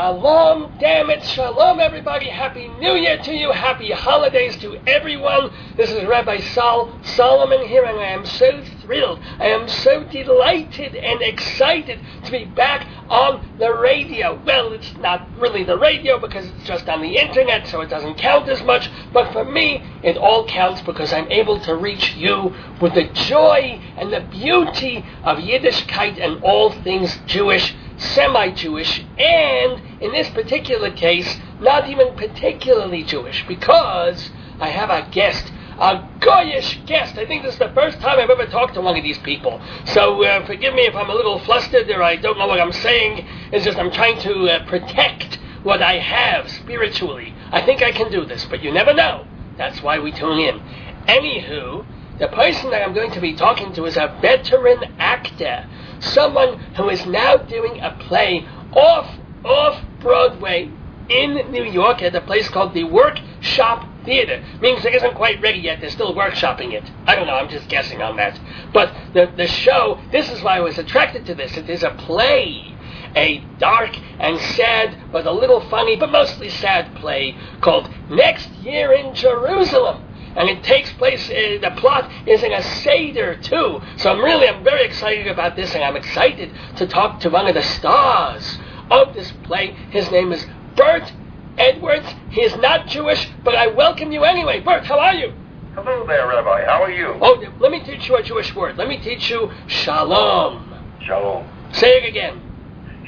[0.00, 2.30] Shalom, damn it, shalom, everybody.
[2.30, 3.52] Happy New Year to you.
[3.52, 5.50] Happy holidays to everyone.
[5.76, 9.20] This is Rabbi Sol Solomon here, and I am so thrilled.
[9.38, 14.40] I am so delighted and excited to be back on the radio.
[14.42, 18.14] Well, it's not really the radio because it's just on the internet, so it doesn't
[18.14, 18.88] count as much.
[19.12, 23.78] But for me, it all counts because I'm able to reach you with the joy
[23.98, 31.38] and the beauty of Yiddishkeit and all things Jewish semi-Jewish, and in this particular case,
[31.60, 37.18] not even particularly Jewish, because I have a guest, a goyish guest.
[37.18, 39.60] I think this is the first time I've ever talked to one of these people.
[39.86, 42.72] So uh, forgive me if I'm a little flustered or I don't know what I'm
[42.72, 43.26] saying.
[43.52, 47.34] It's just I'm trying to uh, protect what I have spiritually.
[47.50, 49.26] I think I can do this, but you never know.
[49.58, 50.60] That's why we tune in.
[51.06, 51.84] Anywho,
[52.18, 55.66] the person that I'm going to be talking to is a veteran actor
[56.00, 60.70] someone who is now doing a play off off Broadway
[61.10, 64.42] in New York at a place called the Workshop Theater.
[64.60, 65.80] Means it isn't quite ready yet.
[65.80, 66.84] They're still workshopping it.
[67.06, 67.34] I don't know.
[67.34, 68.38] I'm just guessing on that.
[68.72, 70.00] But the the show.
[70.12, 71.56] This is why I was attracted to this.
[71.56, 72.76] It is a play.
[73.16, 78.92] A dark and sad, but a little funny, but mostly sad play called Next Year
[78.92, 80.04] in Jerusalem
[80.36, 81.28] and it takes place.
[81.28, 83.80] Uh, the plot is in a seder too.
[83.96, 87.48] So I'm really, I'm very excited about this, and I'm excited to talk to one
[87.48, 88.58] of the stars
[88.90, 89.74] of this play.
[89.90, 91.12] His name is Burt
[91.56, 92.06] Edwards.
[92.30, 94.60] He is not Jewish, but I welcome you anyway.
[94.60, 95.32] Burt, how are you?
[95.74, 96.64] Hello there, Rabbi.
[96.66, 97.14] How are you?
[97.20, 98.76] Oh, let me teach you a Jewish word.
[98.76, 100.74] Let me teach you shalom.
[101.06, 101.46] Shalom.
[101.72, 102.40] Say it again.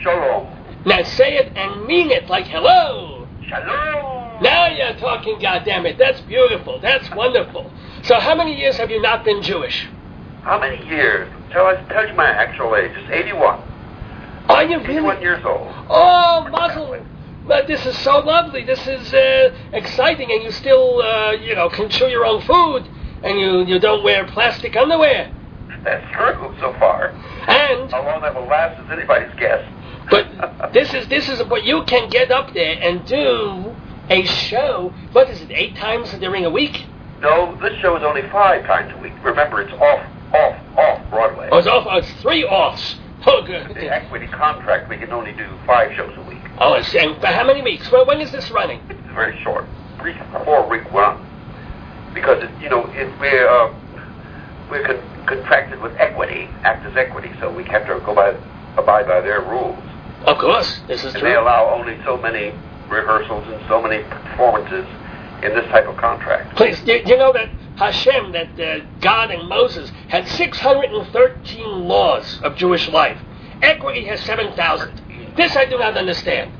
[0.02, 0.46] Shalom.
[0.86, 3.26] Now say it and mean it like hello.
[3.48, 4.42] Shalom.
[4.42, 5.98] Now you're talking, goddammit.
[5.98, 6.80] That's beautiful.
[6.80, 7.72] That's wonderful.
[8.02, 9.88] So how many years have you not been Jewish?
[10.42, 11.32] How many years?
[11.52, 12.90] Tell us, tell you my actual age.
[12.94, 13.71] It's 81.
[14.48, 15.22] Are you 81 really?
[15.22, 15.68] years old.
[15.88, 17.04] Oh, Mazel.
[17.46, 18.64] But this is so lovely.
[18.64, 22.88] This is uh, exciting, and you still, uh, you know, can chew your own food,
[23.24, 25.32] and you, you don't wear plastic underwear.
[25.82, 27.08] That's true so far.
[27.48, 29.64] And How long that will last is anybody's guess.
[30.08, 33.74] but this is this is what you can get up there and do
[34.08, 34.92] a show.
[35.10, 35.50] What is it?
[35.50, 36.84] Eight times during a week?
[37.20, 39.12] no, this show is only five times a week.
[39.24, 41.48] Remember, it's off, off, off Broadway.
[41.52, 41.86] Oh, it's off.
[41.88, 42.96] Oh, it's three offs.
[43.24, 43.68] Oh, good.
[43.74, 46.40] the equity contract, we can only do five shows a week.
[46.58, 47.90] Oh, it's, and for how many weeks?
[47.90, 48.80] Well, when is this running?
[48.90, 49.66] It's very short,
[49.98, 51.24] three, four week run,
[52.14, 53.72] because it, you know it, we're uh,
[54.70, 58.34] we're con- contracted with equity, actors equity, so we have to go by
[58.76, 59.78] abide by their rules,
[60.24, 62.52] Of course, this is and they allow only so many
[62.88, 64.86] rehearsals and so many performances
[65.42, 66.56] in this type of contract.
[66.56, 72.40] Please, do, do you know that Hashem, that uh, God and Moses had 613 laws
[72.42, 73.18] of Jewish life.
[73.62, 75.34] Equity has 7,000.
[75.36, 76.52] This I do not understand.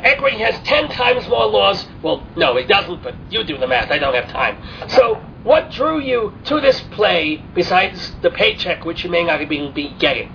[0.00, 1.86] Equity has 10 times more laws.
[2.02, 3.90] Well, no, it doesn't, but you do the math.
[3.90, 4.58] I don't have time.
[4.88, 9.72] So, what drew you to this play besides the paycheck, which you may not even
[9.72, 10.32] be getting?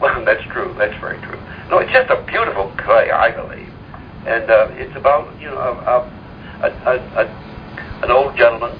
[0.00, 0.74] Well, that's true.
[0.78, 1.38] That's very true.
[1.70, 3.68] No, it's just a beautiful play, I believe,
[4.26, 6.17] and uh, it's about you know a, a,
[6.62, 6.68] a,
[7.16, 8.78] a, an old gentleman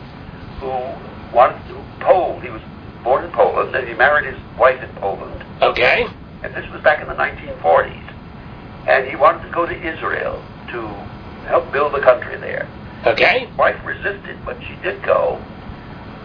[0.61, 0.69] who
[1.37, 2.39] wanted to Pole.
[2.41, 2.63] He was
[3.05, 6.07] born in Poland, and he married his wife in Poland, Okay?
[6.43, 8.15] and this was back in the 1940s.
[8.89, 10.87] and he wanted to go to Israel to
[11.49, 12.69] help build the country there.
[13.07, 13.47] Okay.
[13.47, 15.43] His wife resisted, but she did go.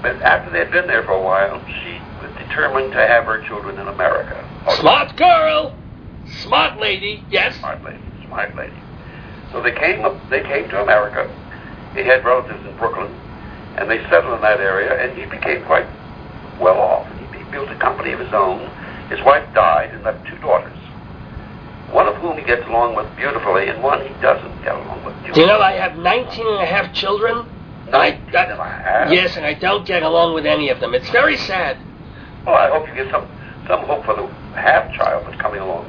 [0.02, 3.80] But after they'd been there for a while, she was determined to have her children
[3.80, 4.38] in America.
[4.68, 5.76] Oh, Smart girl.
[6.44, 7.24] Smart lady.
[7.30, 7.58] Yes.
[7.60, 8.74] Smart lady, smart lady.
[9.52, 10.18] So they came up.
[10.30, 11.30] They came to America.
[11.96, 13.12] He had relatives in Brooklyn,
[13.78, 14.94] and they settled in that area.
[15.00, 15.88] And he became quite
[16.60, 17.08] well off.
[17.18, 18.70] He, he built a company of his own.
[19.10, 20.78] His wife died and left two daughters.
[21.92, 25.14] One of whom he gets along with beautifully, and one he doesn't get along with
[25.16, 25.42] Do beautifully.
[25.42, 27.46] you know I have 19 and a half children?
[27.92, 29.12] I, Nineteen and a half?
[29.12, 30.94] Yes, and I don't get along with any of them.
[30.94, 31.78] It's very sad.
[32.46, 33.28] Well, I hope you get some
[33.68, 35.86] some hope for the half child that's coming along.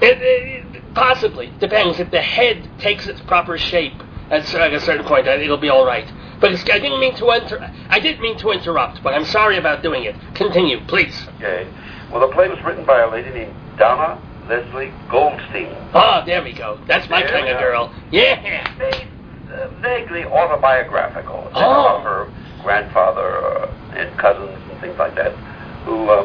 [0.00, 5.26] It, it, possibly depends if the head takes its proper shape at a certain point.
[5.28, 6.10] uh, It'll be all right.
[6.40, 9.56] But it's, I didn't mean to inter- I didn't mean to interrupt, but I'm sorry
[9.56, 10.14] about doing it.
[10.34, 11.26] Continue, please.
[11.36, 11.66] Okay.
[12.12, 15.74] Well, the play was written by a lady named Donna Leslie Goldstein.
[15.94, 16.78] Ah, there we go.
[16.86, 17.92] That's my There kind of girl.
[18.10, 18.66] Yeah.
[19.52, 21.44] Uh, vaguely autobiographical.
[21.48, 21.70] It's Oh.
[21.96, 25.32] about her grandfather uh, and cousins and things like that
[25.84, 26.22] who uh,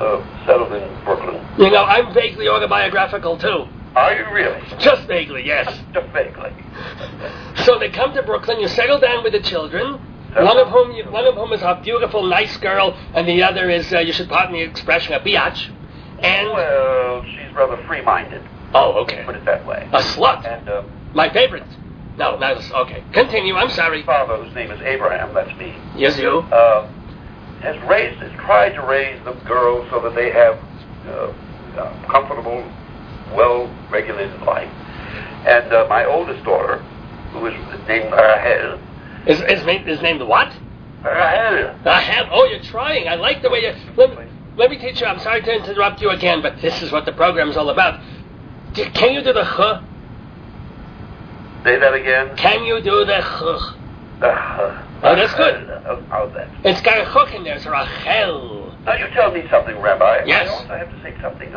[0.00, 1.36] uh, settled in Brooklyn.
[1.58, 3.66] You know, I'm vaguely autobiographical too.
[3.98, 4.60] Are you really?
[4.78, 5.66] Just vaguely, yes.
[5.92, 6.50] Just vaguely.
[7.64, 8.60] So they come to Brooklyn.
[8.60, 9.98] You settle down with the children.
[10.36, 13.68] One of whom, you, one of whom is a beautiful, nice girl, and the other
[13.70, 15.68] is, uh, you should pardon the expression, a biatch.
[16.20, 18.42] And Well, she's rather free-minded,
[18.74, 19.88] oh, okay, put it that way.
[19.92, 20.46] a slut.
[20.46, 20.82] And uh,
[21.14, 21.66] My favorite.
[22.18, 23.02] No, not a, okay.
[23.12, 23.54] Continue.
[23.56, 24.02] I'm sorry.
[24.04, 26.38] father, whose name is Abraham, that's me, Yes, you.
[26.52, 26.86] uh,
[27.62, 30.58] has raised, has tried to raise the girls so that they have
[31.08, 32.62] uh, uh, comfortable,
[33.34, 34.70] well-regulated life.
[35.46, 36.78] And uh, my oldest daughter,
[37.32, 37.54] who is
[37.86, 38.80] named Rahel,
[39.26, 40.52] Is his name is named what?
[41.04, 42.26] Rahel, have.
[42.32, 43.08] Oh, you're trying.
[43.08, 43.72] I like the way you.
[43.96, 44.24] Let me,
[44.56, 45.06] let me teach you.
[45.06, 48.00] I'm sorry to interrupt you again, but this is what the program is all about.
[48.72, 49.82] D- Can you do the huh?
[51.64, 52.36] say that again.
[52.36, 53.74] Can you do the huh?
[54.22, 55.54] Uh, Oh, that's good.
[55.70, 56.48] Uh, how's that?
[56.64, 57.54] It's got a hook in there.
[57.54, 58.74] It's Rachel.
[58.84, 60.24] Now you tell me something, Rabbi.
[60.26, 60.48] Yes.
[60.48, 61.54] I also have to say something.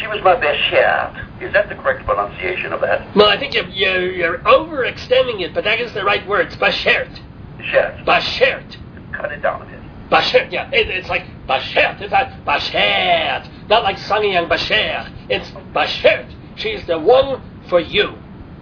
[0.00, 1.42] She was my beshert.
[1.42, 3.14] Is that the correct pronunciation of that?
[3.16, 6.46] Well, I think you're, you're, you're overextending it, but that is the right word.
[6.46, 7.18] It's bashert.
[7.58, 8.04] Beshert.
[8.04, 8.76] Bashert.
[9.12, 9.80] Cut it down a bit.
[10.10, 10.70] Bashert, yeah.
[10.72, 12.00] It, it's like bashert.
[12.00, 13.68] It's not bashert.
[13.68, 15.12] Not like Sonny and Bashert.
[15.28, 16.34] It's bashert.
[16.56, 18.18] She's the one for you.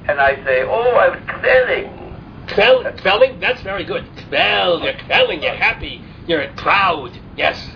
[0.08, 2.06] And I say, oh, I was quelling.
[2.48, 3.40] Quell, quelling?
[3.40, 4.06] That's very good.
[4.28, 7.18] Quell, you're quelling, you're happy, you're proud.
[7.36, 7.68] Yes.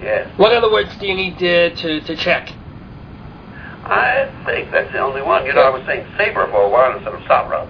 [0.00, 0.30] Yes.
[0.36, 2.52] What other words do you need to, to, to check?
[3.86, 5.44] I think that's the only one.
[5.46, 7.68] You know, I was saying saber for a while instead of sabra.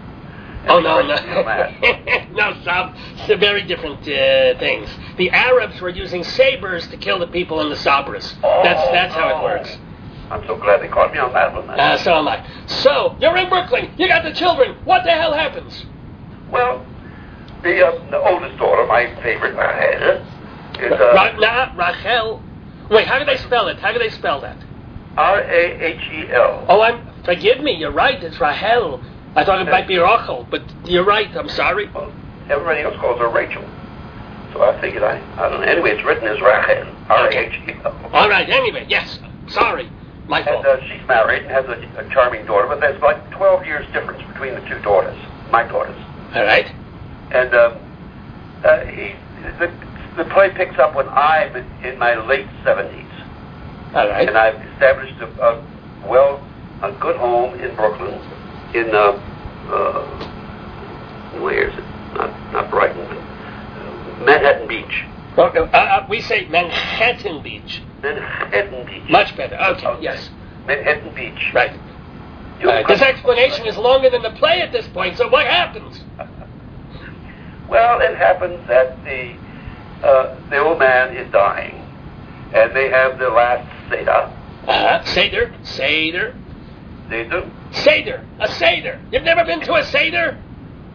[0.66, 2.30] Oh, no, question on that.
[2.32, 2.52] no.
[2.52, 2.94] no, Sab,
[3.28, 4.88] it's very different uh, things.
[5.18, 8.34] The Arabs were using sabers to kill the people in the Sabras.
[8.62, 9.76] That's, that's how it Oh, works.
[10.30, 11.66] I'm so glad they caught me on that one.
[11.66, 11.78] then.
[11.78, 12.42] Uh, so am I.
[12.66, 13.90] So, you're in Brooklyn.
[13.98, 14.76] You got the children.
[14.84, 15.84] What the hell happens?
[16.50, 16.86] well,
[17.62, 20.24] the, uh, the oldest daughter, my favorite, Rahel,
[20.80, 22.42] is uh, Ra- Rachel.
[22.90, 23.78] Wait, how do they spell it?
[23.80, 24.58] How do they spell that?
[25.16, 26.66] R-A-H-E-L.
[26.68, 27.06] Oh, I'm.
[27.24, 27.72] Forgive me.
[27.72, 28.22] You're right.
[28.22, 29.02] It's Rahel.
[29.36, 31.34] I thought it might be Rachel, but you're right.
[31.36, 31.88] I'm sorry.
[31.90, 32.12] Well,
[32.48, 33.62] everybody else calls her Rachel.
[34.52, 35.66] So I figured I, I don't know.
[35.66, 36.94] Anyway, it's written as Rachel.
[37.08, 38.10] R-A-H-E-L.
[38.12, 38.48] All right.
[38.48, 39.18] Anyway, yes.
[39.48, 39.90] Sorry.
[40.28, 40.64] My fault.
[40.64, 43.86] And uh, she's married and has a, a charming daughter, but there's like 12 years
[43.92, 45.18] difference between the two daughters,
[45.50, 45.96] my daughters.
[46.34, 46.66] All right.
[47.30, 47.78] And um,
[48.64, 49.14] uh, he,
[49.58, 49.70] the,
[50.16, 53.10] the play picks up when I'm in my late 70s.
[53.94, 54.28] All right.
[54.28, 56.42] And I've established a, a well,
[56.82, 58.14] a good home in Brooklyn,
[58.74, 59.12] in uh,
[59.70, 60.02] uh,
[61.40, 61.84] where is it?
[62.14, 65.04] Not not Brighton, but uh, Manhattan Beach.
[65.36, 67.82] Well, uh, uh, we say Manhattan Beach.
[68.02, 69.10] Manhattan Beach.
[69.10, 69.56] Much better.
[69.56, 69.86] Okay.
[69.86, 70.02] Okay.
[70.02, 70.28] Yes.
[70.66, 71.52] Manhattan Beach.
[71.54, 71.78] Right.
[72.62, 75.16] Uh, this explanation is longer than the play at this point.
[75.18, 76.00] So what happens?
[77.66, 79.34] Well, it happens that the
[80.06, 81.74] uh, the old man is dying,
[82.54, 84.32] and they have the last seder.
[84.66, 85.54] Uh, Seder.
[85.62, 86.34] Seder.
[87.10, 88.24] Do Seder.
[88.40, 89.00] A Seder.
[89.12, 90.38] You've never been to a Seder?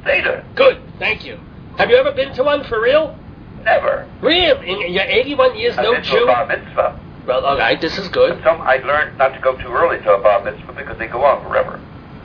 [0.04, 0.44] seder.
[0.56, 0.82] Good.
[0.98, 1.40] Thank you.
[1.78, 3.18] Have you ever been to one for real?
[3.64, 4.10] Never.
[4.22, 4.60] Real?
[4.62, 6.26] In, your 81 years, I've no been to a Jew?
[6.26, 7.00] bar mitzvah.
[7.28, 7.80] Well, all right.
[7.80, 8.42] This is good.
[8.44, 11.24] Some I learned not to go too early to a bar mitzvah because they go
[11.24, 11.80] on forever.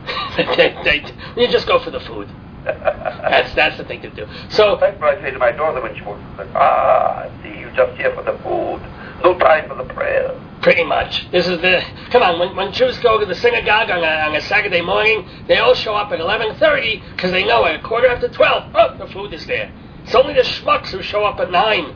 [0.36, 2.28] they, they, you just go for the food.
[2.64, 4.26] That's that's the thing to do.
[4.48, 6.36] So That's what I say to my daughter when she walks in.
[6.36, 8.80] like, Ah, I see you just here for the food.
[9.22, 10.38] No time for the prayer.
[10.62, 12.38] pretty much, this is the come on.
[12.38, 15.74] When, when Jews go to the synagogue on a, on a Saturday morning, they all
[15.74, 19.32] show up at 11:30 because they know at a quarter after 12, oh, the food
[19.32, 19.70] is there.
[20.04, 21.94] It's only the schmucks who show up at nine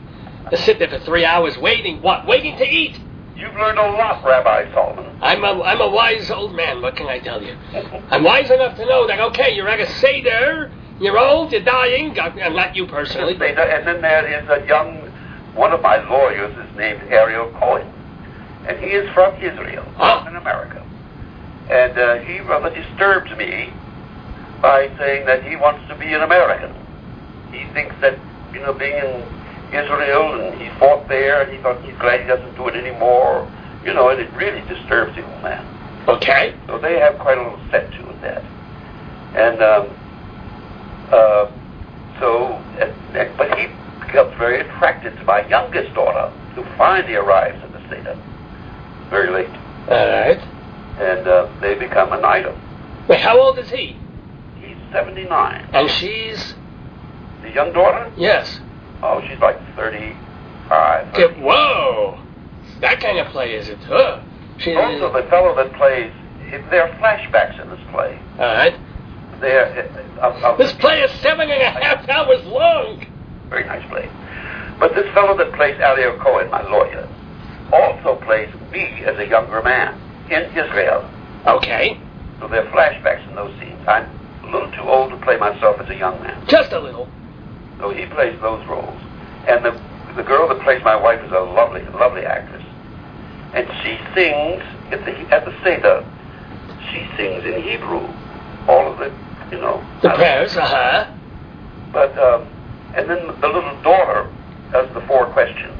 [0.49, 2.01] to sit there for three hours waiting.
[2.01, 2.25] What?
[2.25, 2.99] Waiting to eat?
[3.35, 5.08] You've learned a lot, Rabbi Solomon.
[5.21, 6.81] I'm a, I'm a wise old man.
[6.81, 7.55] What can I tell you?
[8.09, 12.17] I'm wise enough to know that, okay, you're at a Seder, you're old, you're dying,
[12.19, 13.33] I'm not you personally.
[13.33, 14.97] And then there is a young,
[15.55, 17.91] one of my lawyers is named Ariel Cohen.
[18.67, 20.27] And he is from Israel, Ah.
[20.27, 20.85] in America.
[21.69, 23.71] And uh, he rather disturbs me
[24.61, 26.73] by saying that he wants to be an American.
[27.51, 28.17] He thinks that,
[28.53, 29.23] you know, being in
[29.73, 33.47] Israel and he fought there and he thought he's glad he doesn't do it anymore.
[33.85, 35.65] You know, and it really disturbs the old man.
[36.07, 36.55] Okay.
[36.67, 38.43] So they have quite a little set to with that.
[39.35, 39.95] And um,
[41.11, 41.51] uh,
[42.19, 42.45] so,
[42.81, 43.67] uh, but he
[44.05, 48.17] becomes very attracted to my youngest daughter, who finally arrives at the Seder
[49.09, 49.49] very late.
[49.89, 50.39] All right.
[50.99, 52.59] And uh, they become an item.
[53.07, 53.95] Wait, how old is he?
[54.59, 55.69] He's 79.
[55.73, 56.53] And she's
[57.41, 58.11] The young daughter?
[58.17, 58.59] yes.
[59.01, 61.07] Oh, she's like 35.
[61.15, 62.19] Okay, whoa,
[62.81, 63.79] that kind of play is it?
[63.83, 64.21] Huh?
[64.57, 64.75] She.
[64.75, 66.11] Also, All the fellow that plays,
[66.69, 68.19] there are flashbacks in this play.
[68.39, 68.77] All right.
[69.39, 69.89] There,
[70.21, 73.05] uh, of, of This play is seven and a half hours long.
[73.49, 74.09] Very nice play.
[74.79, 77.07] But this fellow that plays Ariel Cohen, my lawyer,
[77.71, 81.09] also plays me as a younger man in Israel.
[81.47, 81.99] Okay,
[82.39, 83.79] So there are flashbacks in those scenes.
[83.87, 84.09] I'm
[84.43, 86.45] a little too old to play myself as a young man.
[86.47, 87.07] just a little.
[87.79, 88.99] So he plays those roles.
[89.47, 89.71] And the,
[90.15, 92.63] the girl that plays my wife is a lovely, lovely actress.
[93.53, 96.05] And she sings at the, at the Seder.
[96.91, 98.05] She sings in Hebrew.
[98.67, 99.13] All of it,
[99.51, 99.83] you know.
[100.01, 101.13] The prayers, uh huh.
[101.91, 102.47] But, um,
[102.95, 104.31] and then the little daughter
[104.71, 105.73] does the four questions.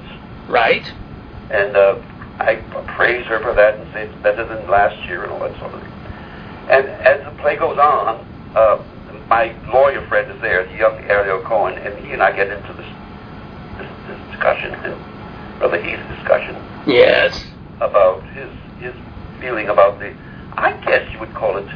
[0.48, 0.86] Right.
[1.52, 2.02] And uh,
[2.40, 2.56] I
[2.96, 5.74] praise her for that and say it's better than last year and all that sort
[5.74, 5.92] of thing.
[6.70, 8.84] And as the play goes on, uh,
[9.28, 12.74] my lawyer friend is there, the young Ariel Cohen, and he and I get into
[12.74, 12.90] this,
[13.78, 16.56] this, this discussion, and rather heated discussion
[16.88, 17.46] Yes.
[17.82, 18.94] About his his
[19.40, 20.14] feeling about the,
[20.54, 21.68] I guess you would call it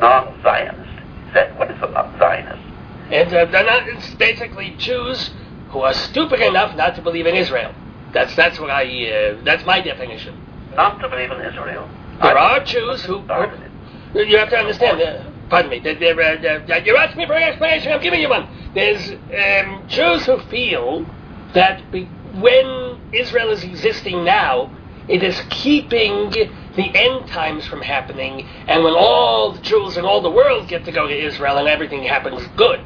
[0.00, 0.90] non-Zionist.
[1.28, 2.62] Is that what is a non-Zionist?
[3.10, 5.30] And uh, they're not, it's basically Jews
[5.70, 7.74] who are stupid enough not to believe in Israel.
[8.12, 8.84] That's that's what I.
[8.84, 10.34] Uh, that's my definition.
[10.74, 11.88] Not to believe in Israel.
[12.22, 13.24] There I- are Jews who.
[13.28, 14.28] It.
[14.28, 15.00] You have to understand.
[15.00, 15.78] Uh, pardon me.
[15.78, 17.92] Uh, there- you're asking me for an explanation.
[17.92, 18.48] I'm giving you one.
[18.74, 21.06] There's um, Jews who feel
[21.54, 22.04] that be,
[22.34, 24.70] when Israel is existing now,
[25.08, 30.20] it is keeping the end times from happening, and when all the Jews in all
[30.20, 32.80] the world get to go to Israel and everything happens good,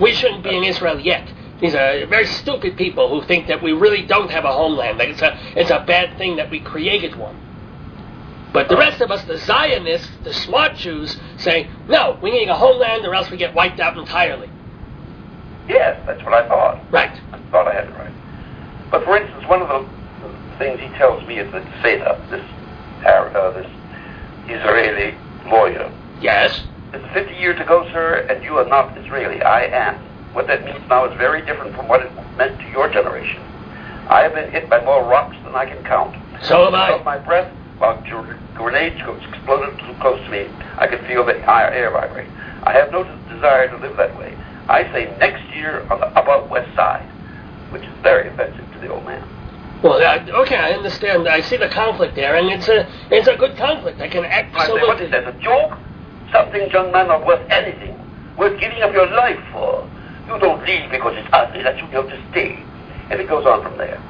[0.00, 1.30] we shouldn't be in Israel yet.
[1.60, 5.00] These are very stupid people who think that we really don't have a homeland.
[5.00, 7.36] That it's a it's a bad thing that we created one.
[8.52, 12.54] But the rest of us, the Zionists, the smart Jews, say, no, we need a
[12.54, 14.48] homeland or else we get wiped out entirely.
[15.68, 16.90] Yes, that's what I thought.
[16.90, 17.20] Right.
[17.32, 18.12] I thought I had it right.
[18.90, 22.44] But for instance, one of the things he tells me is that Seda, this
[23.06, 23.66] uh, this
[24.48, 25.14] Israeli
[25.46, 26.62] lawyer, Yes.
[26.92, 29.42] it's 50 years ago, sir, and you are not Israeli.
[29.42, 29.94] I am.
[30.34, 33.40] What that means now is very different from what it meant to your generation.
[34.08, 36.16] I have been hit by more rocks than I can count.
[36.42, 36.92] So am I.
[36.92, 37.02] I.
[37.04, 41.70] my breath, while gr- grenades exploded too close to me, I could feel the higher
[41.70, 42.28] air vibrate.
[42.64, 44.34] I have no desire to live that way.
[44.68, 47.06] I say next year on the upper west side,
[47.70, 49.26] which is very offensive to the old man.
[49.82, 51.28] Well, uh, okay, I understand.
[51.28, 54.00] I see the conflict there, and it's a it's a good conflict.
[54.00, 55.78] I can I say, what is that, a joke?
[56.32, 57.96] Something, young man, not worth anything.
[58.36, 59.88] Worth giving up your life for.
[60.26, 62.62] You don't leave because it's ugly, that you have to stay.
[63.10, 64.02] And it goes on from there.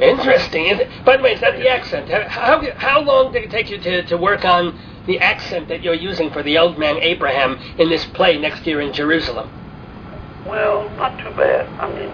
[0.00, 0.80] Interesting.
[1.04, 2.08] By the way, is that the accent?
[2.08, 5.94] How, how long did it take you to, to work on the accent that you're
[5.94, 9.48] using for the old man Abraham in this play next year in Jerusalem?
[10.46, 11.68] Well, not too bad.
[11.78, 12.10] I mean,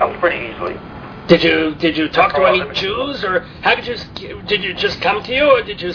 [0.00, 0.76] it pretty easily.
[1.28, 5.00] Did you did you talk to any Jews, or how did you did you just
[5.00, 5.92] come to you, or did you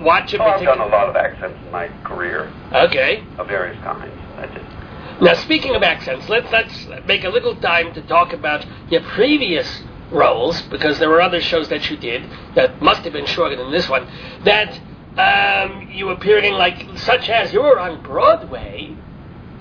[0.00, 3.22] watch a Oh, I've done a lot of accents in my career Okay.
[3.38, 4.12] of various kinds.
[4.36, 5.22] That's it.
[5.22, 9.82] Now, speaking of accents, let's let's make a little time to talk about your previous
[10.10, 13.70] roles, because there were other shows that you did that must have been shorter than
[13.70, 14.06] this one.
[14.44, 14.78] That
[15.16, 18.96] um, you appeared in, like such as you were on Broadway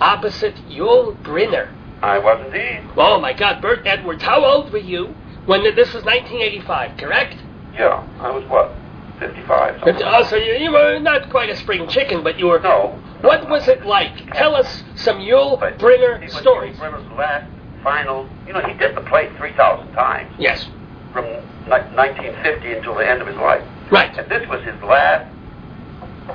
[0.02, 1.70] opposite Yul Brynner.
[2.06, 2.82] I was indeed.
[2.98, 4.22] Oh my God, Burt Edwards!
[4.22, 5.16] How old were you
[5.48, 6.98] when this was 1985?
[6.98, 7.36] Correct?
[7.74, 8.72] Yeah, I was what?
[9.20, 9.82] 55.
[10.04, 12.60] Oh, so you, you were not quite a spring chicken, but you were.
[12.60, 13.02] No.
[13.22, 14.32] What was it like?
[14.34, 16.78] Tell us some Yul But Brynner was stories.
[16.78, 17.50] Brynner's last
[17.84, 18.30] final.
[18.46, 20.68] You know, he did the play 3,000 times Yes.
[21.12, 23.64] from ni- 1950 until the end of his life.
[23.90, 24.16] Right.
[24.16, 25.32] And this was his last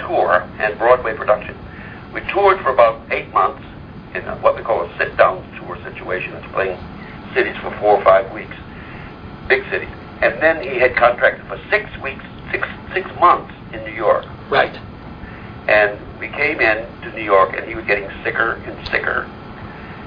[0.01, 1.57] tour and Broadway production.
[2.13, 3.63] We toured for about eight months
[4.15, 6.35] in a, what we call a sit-down tour situation.
[6.35, 6.79] It's playing
[7.35, 8.57] cities for four or five weeks,
[9.49, 9.89] big cities.
[10.23, 14.75] And then he had contracted for six weeks six six months in New York, Right.
[15.69, 19.23] and we came in to New York, and he was getting sicker and sicker,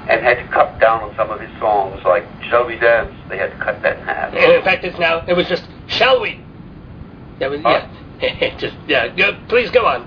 [0.10, 3.38] and had to cut down on some of his songs, like "Shall We Dance." They
[3.38, 4.34] had to cut that in half.
[4.34, 5.24] And in fact, it's now.
[5.26, 6.42] It was just, shall we?
[7.40, 7.88] That was yeah.
[8.58, 9.08] just yeah.
[9.16, 10.06] Go, please go on.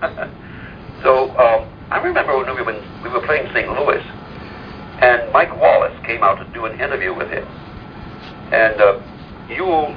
[1.02, 3.68] so um, I remember when we, when we were playing St.
[3.72, 4.02] Louis,
[5.00, 7.44] and Mike Wallace came out to do an interview with him,
[8.52, 9.00] and uh,
[9.48, 9.96] Yul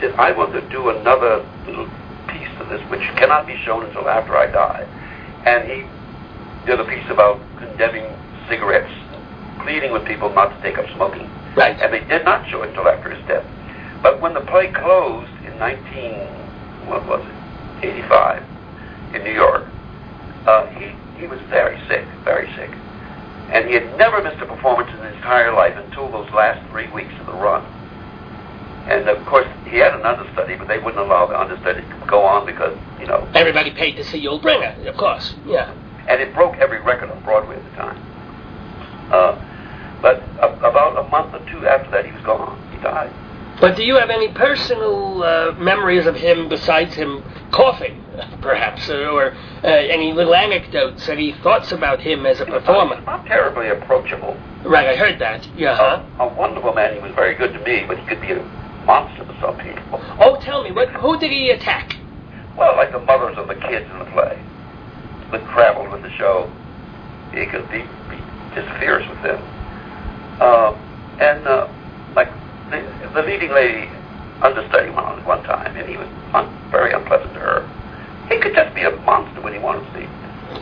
[0.00, 1.86] said, "I want to do another little
[2.26, 4.82] piece of this, which cannot be shown until after I die,"
[5.46, 5.86] and he
[6.66, 8.10] did a piece about condemning
[8.48, 8.92] cigarettes,
[9.62, 11.78] pleading with people not to take up smoking, Right.
[11.80, 13.44] and they did not show it until after his death.
[14.02, 16.18] But when the play closed in 19,
[16.90, 17.22] what was
[17.82, 18.42] it, 85,
[19.14, 19.66] in New York,
[20.46, 22.70] uh, he, he was very sick, very sick.
[23.50, 26.88] And he had never missed a performance in his entire life until those last three
[26.92, 27.64] weeks of the run.
[28.88, 32.22] And of course, he had an understudy, but they wouldn't allow the understudy to go
[32.22, 35.34] on because, you know, Everybody paid to see Yul Brynner, of course.
[35.46, 35.74] Yeah.
[36.08, 37.98] and it broke every record on Broadway at the time.
[39.12, 39.36] Uh,
[40.00, 42.56] but a- about a month or two after that, he was gone.
[42.72, 43.10] He died.
[43.60, 48.04] But do you have any personal uh, memories of him besides him coughing,
[48.40, 49.32] perhaps, or,
[49.64, 53.00] uh, any little anecdotes, any thoughts about him as a performer?
[53.00, 54.36] Not terribly approachable.
[54.64, 55.48] Right, I heard that.
[55.56, 55.74] Yeah.
[55.76, 56.04] huh?
[56.20, 56.94] A, a wonderful man.
[56.94, 58.42] He was very good to me, but he could be a
[58.84, 60.00] monster to some people.
[60.20, 60.88] Oh, tell me, what?
[60.90, 61.96] Who did he attack?
[62.56, 64.40] Well, like the mothers of the kids in the play
[65.32, 66.50] that traveled with the show.
[67.32, 68.22] He could be, be
[68.54, 69.42] just fierce with them.
[70.40, 70.74] Um,
[71.20, 71.68] and uh,
[72.14, 72.28] like
[72.70, 73.88] the, the leading lady
[74.42, 78.28] understudy went on one time, and he was un- very unpleasant to her.
[78.28, 80.08] He could just be a monster when he wanted to be.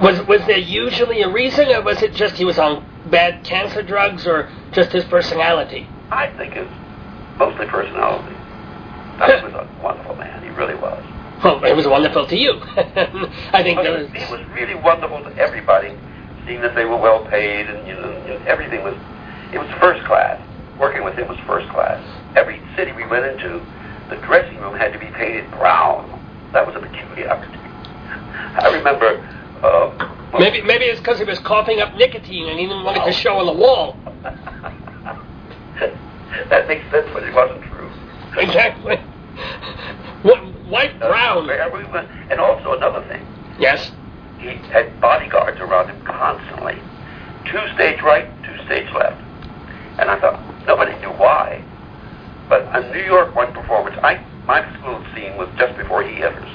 [0.02, 3.82] Was was there usually a reason, or was it just he was on bad cancer
[3.82, 5.88] drugs, or just his personality?
[6.10, 6.70] I think it's
[7.38, 8.34] mostly personality.
[9.18, 10.42] That was a wonderful man.
[10.42, 11.02] He really was.
[11.42, 12.52] Well, it was wonderful to you.
[12.76, 14.08] I think it, was.
[14.14, 15.94] it was really wonderful to everybody,
[16.46, 18.96] seeing that they were well paid and you know, everything was.
[19.52, 20.42] It was first class.
[20.78, 22.02] Working with him was first class.
[22.36, 23.60] Every city we went into,
[24.10, 26.10] the dressing room had to be painted brown.
[26.52, 27.52] That was a peculiarity.
[27.58, 29.20] I remember.
[29.62, 33.04] Uh, Maybe maybe it's because he was coughing up nicotine and he didn't want it
[33.06, 33.96] to show on the wall.
[36.50, 37.90] that makes sense, but it wasn't true.
[38.36, 38.96] Exactly.
[40.22, 41.46] What, white brown.
[41.46, 43.24] Where we went- And also another thing.
[43.58, 43.92] Yes.
[44.38, 46.74] he had bodyguards around him constantly.
[47.50, 49.20] Two stage right, two stage left.
[49.98, 51.62] And I thought, nobody knew why.
[52.48, 56.48] But a New York one performance, I my school scene was just before he enters.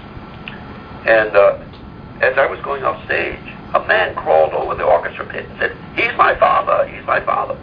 [1.06, 1.58] And uh,
[2.22, 3.40] as I was going off stage,
[3.74, 7.56] a man crawled over the orchestra pit and said, He's my father, he's my father.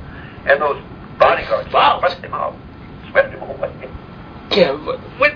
[0.46, 0.82] And those
[1.18, 2.00] bodyguards Wow.
[2.00, 2.56] swept him out,
[3.10, 3.72] swept him away.
[4.50, 4.72] Yeah.
[5.18, 5.34] What?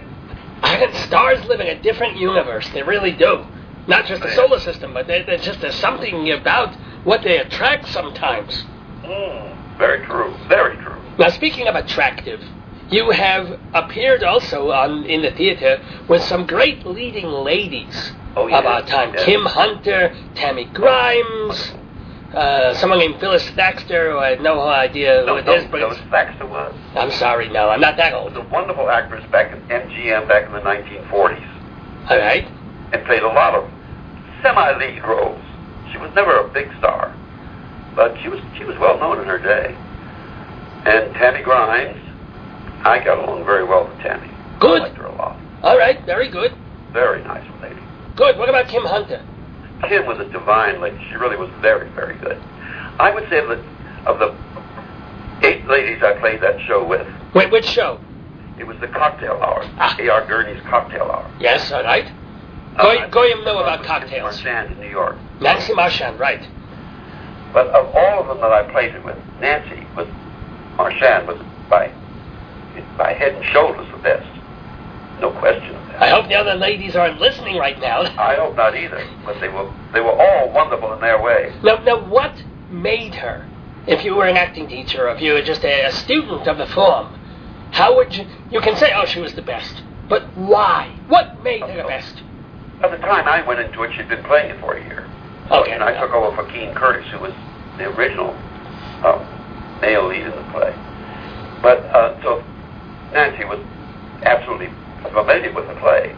[0.63, 2.69] I think stars live in a different universe.
[2.73, 3.45] They really do.
[3.87, 8.65] Not just the solar system, but there's just there's something about what they attract sometimes.
[9.03, 11.02] Mm, very true, very true.
[11.19, 12.41] Now, speaking of attractive,
[12.91, 18.65] you have appeared also on in the theater with some great leading ladies Oh, of
[18.65, 19.25] our time: yes.
[19.25, 21.73] Kim Hunter, Tammy Grimes,
[22.35, 24.13] uh, someone named Phyllis Thaxter.
[24.13, 26.75] Who I had no idea No, who it no, is, but no, Baxter was.
[26.97, 28.35] I'm sorry, no, I'm not that old.
[28.35, 32.49] was a wonderful actress back in MGM back in the 1940s All right.
[32.93, 33.71] and played a lot of
[34.43, 35.41] semi-lead roles.
[35.93, 37.15] She was never a big star,
[37.95, 39.77] but she was she was well known in her day.
[40.85, 41.99] And Tammy Grimes,
[42.85, 44.29] I got along very well with Tammy.
[44.59, 44.81] Good.
[44.81, 45.39] I liked her a lot.
[45.63, 46.53] All right, very good.
[46.93, 47.81] Very nice lady.
[48.17, 48.37] Good.
[48.39, 49.25] What about Kim Hunter?
[49.89, 50.99] Kim was a divine lady.
[51.09, 52.37] She really was very, very good.
[52.99, 53.59] I would say that
[54.07, 54.35] of the
[55.47, 57.99] eight ladies I played that show with, Wait, which show?
[58.59, 59.63] it was the cocktail hour.
[59.79, 59.97] Ah.
[59.99, 60.27] A.R.
[60.27, 61.29] Gurney's cocktail hour.
[61.41, 62.07] Yes, all right.
[62.77, 64.35] Uh, Goy- know about cocktails.
[64.43, 65.17] Marchand in New York.
[65.41, 66.41] Nancy Marchand, right.
[67.53, 69.82] But of all of them that I played it with, Nancy
[70.77, 71.93] Marchand was by
[72.97, 74.29] by head and shoulders the best.
[75.21, 76.03] No question of that.
[76.03, 78.03] I hope the other ladies aren't listening right now.
[78.19, 81.55] I hope not either, but they were they were all wonderful in their way.
[81.63, 83.49] Now, now, what made her?
[83.87, 86.67] If you were an acting teacher, if you were just a, a student of the
[86.67, 87.19] form,
[87.73, 88.27] how would you?
[88.51, 90.97] You can say, "Oh, she was the best," but why?
[91.09, 92.23] What made her the best?
[92.83, 95.09] At the time I went into it, she'd been playing it for a year.
[95.51, 95.73] Okay.
[95.73, 97.33] And I took over for Keene Curtis, who was
[97.79, 98.31] the original
[99.05, 99.42] uh,
[99.83, 100.73] male lead in the play.
[101.61, 102.43] But uh, so
[103.13, 103.59] Nancy was
[104.23, 104.71] absolutely
[105.03, 106.15] familiar with the play,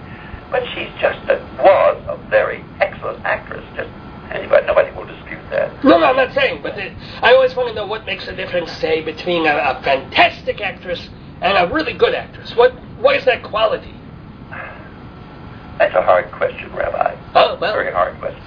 [0.53, 3.65] but she's just a, was a very excellent actress.
[3.75, 3.91] Just
[4.31, 5.83] anybody, nobody will dispute that.
[5.83, 6.93] No, no, I'm not saying, but it,
[7.23, 11.09] I always want to know what makes the difference, say, between a, a fantastic actress
[11.41, 12.55] and a really good actress.
[12.55, 13.93] What what is that quality?
[15.79, 17.17] That's a hard question, Rabbi.
[17.35, 17.75] Oh, well.
[17.75, 18.41] Very hard question.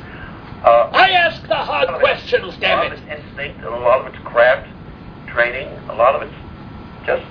[0.63, 3.57] Uh, I ask the hard lot of it- questions, A damn lot of it's instinct,
[3.57, 4.67] and a lot of it's craft,
[5.37, 5.67] training.
[5.89, 6.33] A lot of it's
[7.05, 7.23] just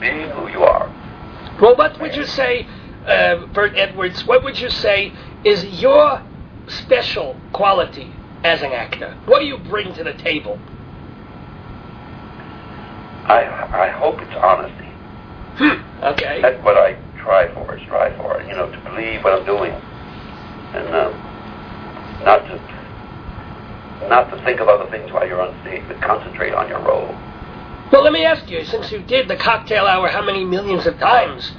[0.00, 0.90] being who you are.
[1.60, 2.66] Well, what would you say,
[3.06, 5.12] uh, Burt Edwards, what would you say
[5.44, 6.22] is your
[6.66, 8.10] special quality
[8.42, 9.16] as an actor?
[9.26, 10.58] What do you bring to the table?
[13.26, 13.44] I
[13.86, 14.88] I hope it's honesty.
[16.02, 16.40] Okay.
[16.42, 18.42] That's what I try for, strive for.
[18.42, 21.12] You know, to believe what I'm doing, and um,
[22.24, 22.58] not to
[24.08, 27.14] not to think of other things while you're on stage, but concentrate on your role.
[27.92, 30.98] Well, let me ask you, since you did the cocktail hour how many millions of
[30.98, 31.50] times,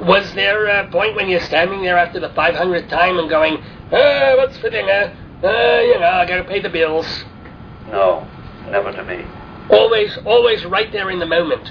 [0.00, 3.56] was there a point when you're standing there after the 500th time and going,
[3.92, 5.16] uh, what's for dinner?
[5.42, 7.06] Uh, you know, I gotta pay the bills.
[7.88, 8.26] No,
[8.68, 9.24] never to be.
[9.74, 11.70] Always, always right there in the moment.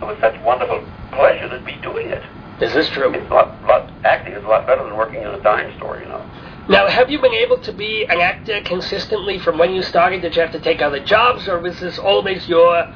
[0.00, 2.22] It was such wonderful pleasure to be doing it.
[2.60, 3.12] Is this true?
[3.12, 5.98] It's a lot, lot acting is a lot better than working in a dime store,
[5.98, 6.24] you know.
[6.66, 10.22] Now, have you been able to be an actor consistently from when you started?
[10.22, 12.90] Did you have to take other jobs, or was this always your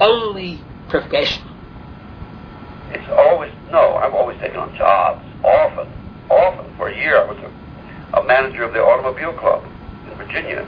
[0.00, 1.42] only profession?
[2.90, 3.96] It's always no.
[3.96, 5.24] I've always taken on jobs.
[5.44, 5.92] Often,
[6.30, 6.76] often.
[6.76, 9.64] For a year, I was a, a manager of the automobile club
[10.10, 10.66] in Virginia.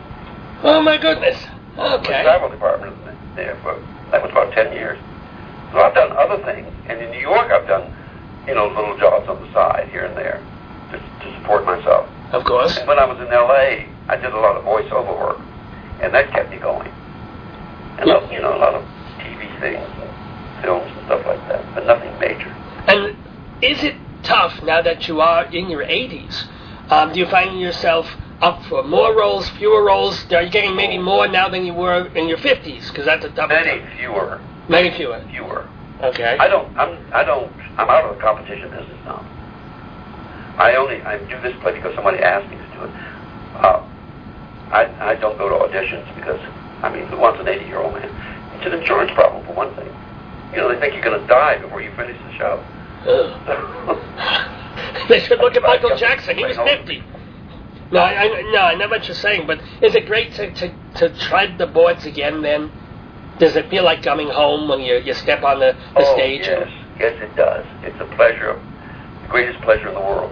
[0.65, 1.37] Oh my goodness.
[1.79, 2.19] Okay.
[2.19, 2.97] The travel department
[3.37, 3.81] there for
[4.11, 4.99] that was about ten years.
[5.73, 7.95] So I've done other things, and in New York, I've done
[8.49, 10.43] you know little jobs on the side here and there
[10.91, 12.11] to, to support myself.
[12.33, 12.77] Of course.
[12.77, 15.41] And when I was in L.A., I did a lot of voiceover work,
[16.03, 16.89] and that kept me going.
[17.99, 18.21] And Yeah.
[18.33, 18.83] you know a lot of
[19.19, 19.89] TV things,
[20.63, 22.53] films and stuff like that, but nothing major.
[22.87, 23.15] And
[23.63, 26.45] is it tough now that you are in your 80s?
[26.91, 30.25] Um, do you find yourself up for more roles, fewer roles?
[30.33, 32.89] Are you getting maybe more now than you were in your 50s?
[32.89, 35.21] Because that's a tough Many fewer, Many fewer.
[35.31, 35.67] fewer.
[36.03, 36.37] Okay.
[36.41, 36.69] I don't.
[36.79, 36.97] I'm.
[37.13, 37.53] I don't.
[37.77, 39.25] I'm out of the competition business now.
[40.61, 41.01] I only.
[41.03, 42.93] I do this play because somebody asked me to do it.
[43.57, 43.83] Uh,
[44.71, 45.13] I.
[45.13, 46.41] I don't go to auditions because.
[46.85, 48.09] I mean, who wants an 80 year old man?
[48.57, 49.89] It's an insurance problem for one thing.
[50.53, 52.65] You know, they think you're going to die before you finish the show.
[55.09, 56.37] They should look at Michael Jackson.
[56.37, 57.03] He was 50.
[57.91, 60.75] No, I, I, no, I know what you're saying, but is it great to, to,
[60.97, 62.71] to tread the boards again then?
[63.41, 66.43] Does it feel like coming home when you, you step on the, the oh, stage?
[66.43, 66.69] Yes,
[67.01, 67.67] yes, it does.
[67.83, 68.63] It's a pleasure,
[69.23, 70.31] the greatest pleasure in the world.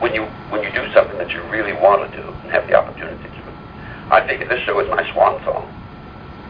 [0.00, 2.74] When you when you do something that you really want to do and have the
[2.74, 4.14] opportunity to.
[4.14, 5.68] I think this show is my swan song.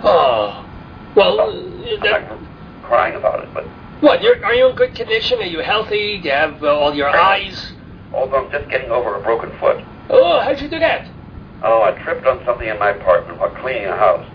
[0.04, 0.64] Oh.
[1.16, 2.38] Well, uh, I'm that, not
[2.84, 3.64] crying about it, but
[4.00, 5.40] what, you're, are you in good condition?
[5.40, 6.20] Are you healthy?
[6.20, 7.72] Do you have uh, all your eyes?
[8.12, 9.84] although I'm just getting over a broken foot.
[10.10, 11.08] Oh, how'd you do that?
[11.62, 14.26] Oh, I tripped on something in my apartment while cleaning a house.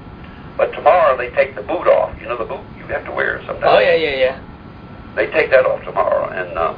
[0.57, 2.19] But tomorrow they take the boot off.
[2.21, 3.65] You know the boot you have to wear sometimes.
[3.65, 5.15] Oh, yeah, yeah, yeah.
[5.15, 6.75] They take that off tomorrow, and uh,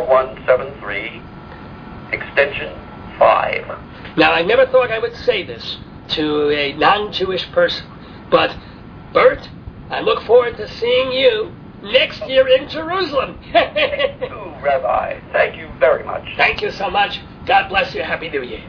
[0.10, 2.74] 212-695-4173, extension
[3.18, 4.18] 5.
[4.18, 5.78] Now, I never thought I would say this
[6.10, 7.86] to a non Jewish person,
[8.30, 8.56] but
[9.14, 9.48] Burt,
[9.92, 11.52] I look forward to seeing you
[11.84, 13.38] next year in Jerusalem.
[13.50, 16.24] Ooh, Rabbi, thank you very much.
[16.38, 17.20] Thank you so much.
[17.46, 18.02] God bless you.
[18.02, 18.64] Happy New Year.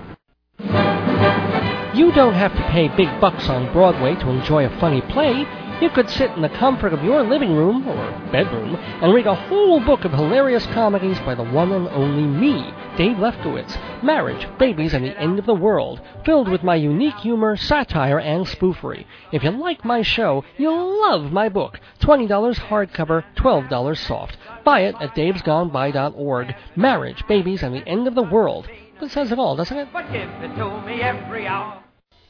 [1.94, 5.44] You don't have to pay big bucks on Broadway to enjoy a funny play.
[5.82, 9.34] You could sit in the comfort of your living room or bedroom and read a
[9.34, 13.76] whole book of hilarious comedies by the one and only me, Dave Lefkowitz.
[14.00, 18.46] Marriage, babies, and the end of the world, filled with my unique humor, satire, and
[18.46, 19.06] spoofery.
[19.32, 21.80] If you like my show, you'll love my book.
[21.98, 24.36] $20 hardcover, $12 soft.
[24.62, 26.54] Buy it at davesgoneby.org.
[26.76, 28.68] Marriage, babies, and the end of the world.
[29.00, 29.88] That says it all, doesn't it?
[29.92, 31.82] But give it to me every hour.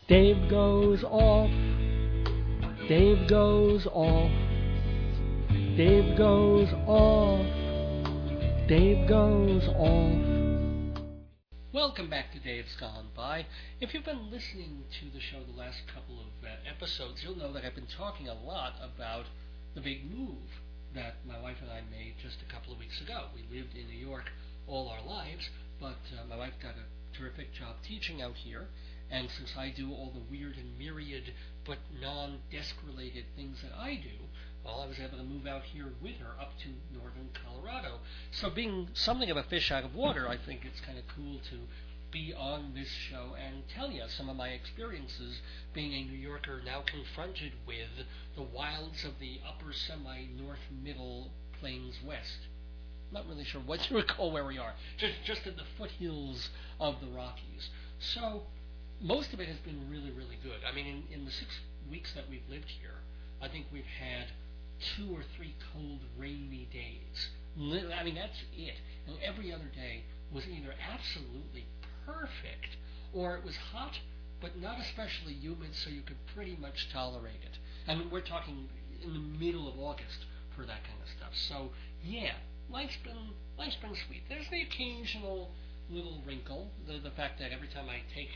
[0.08, 1.50] Dave goes off.
[2.88, 4.32] Dave goes off.
[5.76, 7.46] Dave goes off.
[8.66, 11.06] Dave goes off.
[11.72, 13.46] Welcome back to Dave's Gone By.
[13.80, 17.52] If you've been listening to the show the last couple of uh, episodes, you'll know
[17.52, 19.26] that I've been talking a lot about
[19.76, 20.60] the big move
[20.92, 23.26] that my wife and I made just a couple of weeks ago.
[23.32, 24.28] We lived in New York
[24.66, 25.48] all our lives,
[25.80, 28.66] but uh, my wife got a terrific job teaching out here,
[29.10, 31.32] and since I do all the weird and myriad
[31.64, 34.26] but non-desk related things that I do,
[34.64, 37.98] well, I was able to move out here with her up to northern Colorado.
[38.30, 41.40] So, being something of a fish out of water, I think it's kind of cool
[41.50, 41.58] to
[42.12, 45.40] be on this show and tell you some of my experiences
[45.72, 48.06] being a New Yorker now confronted with
[48.36, 52.46] the wilds of the upper semi north middle plains west.
[53.10, 57.00] Not really sure what to recall where we are, just, just at the foothills of
[57.00, 57.70] the Rockies.
[57.98, 58.42] So,
[59.02, 60.60] most of it has been really, really good.
[60.68, 61.50] I mean, in, in the six
[61.90, 63.02] weeks that we've lived here,
[63.40, 64.28] I think we've had
[64.96, 67.28] two or three cold, rainy days.
[67.58, 68.74] I mean, that's it.
[69.06, 71.66] And every other day was either absolutely
[72.06, 72.76] perfect
[73.12, 73.98] or it was hot
[74.40, 77.58] but not especially humid, so you could pretty much tolerate it.
[77.86, 78.68] And we're talking
[79.02, 80.26] in the middle of August
[80.56, 81.32] for that kind of stuff.
[81.32, 81.70] So
[82.04, 82.34] yeah,
[82.68, 84.22] life's been life's been sweet.
[84.28, 85.50] There's the occasional
[85.88, 88.30] little wrinkle, the the fact that every time I take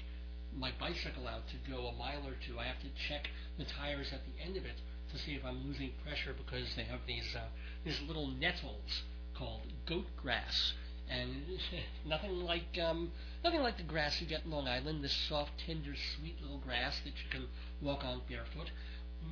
[0.59, 3.29] my bicycle out to go a mile or two, I have to check
[3.59, 4.81] the tires at the end of it
[5.13, 7.49] to see if I'm losing pressure because they have these uh,
[7.85, 9.03] these little nettles
[9.37, 10.73] called goat grass,
[11.09, 11.31] and
[12.07, 13.13] nothing like um,
[13.45, 15.05] nothing like the grass you get in Long Island.
[15.05, 17.47] This soft, tender, sweet little grass that you can
[17.83, 18.71] walk on barefoot.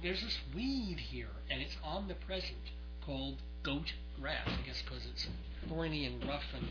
[0.02, 2.70] There's this weed here, and it's omnipresent
[3.04, 4.46] called goat grass.
[4.46, 5.26] I guess because it's
[5.68, 6.68] thorny and rough and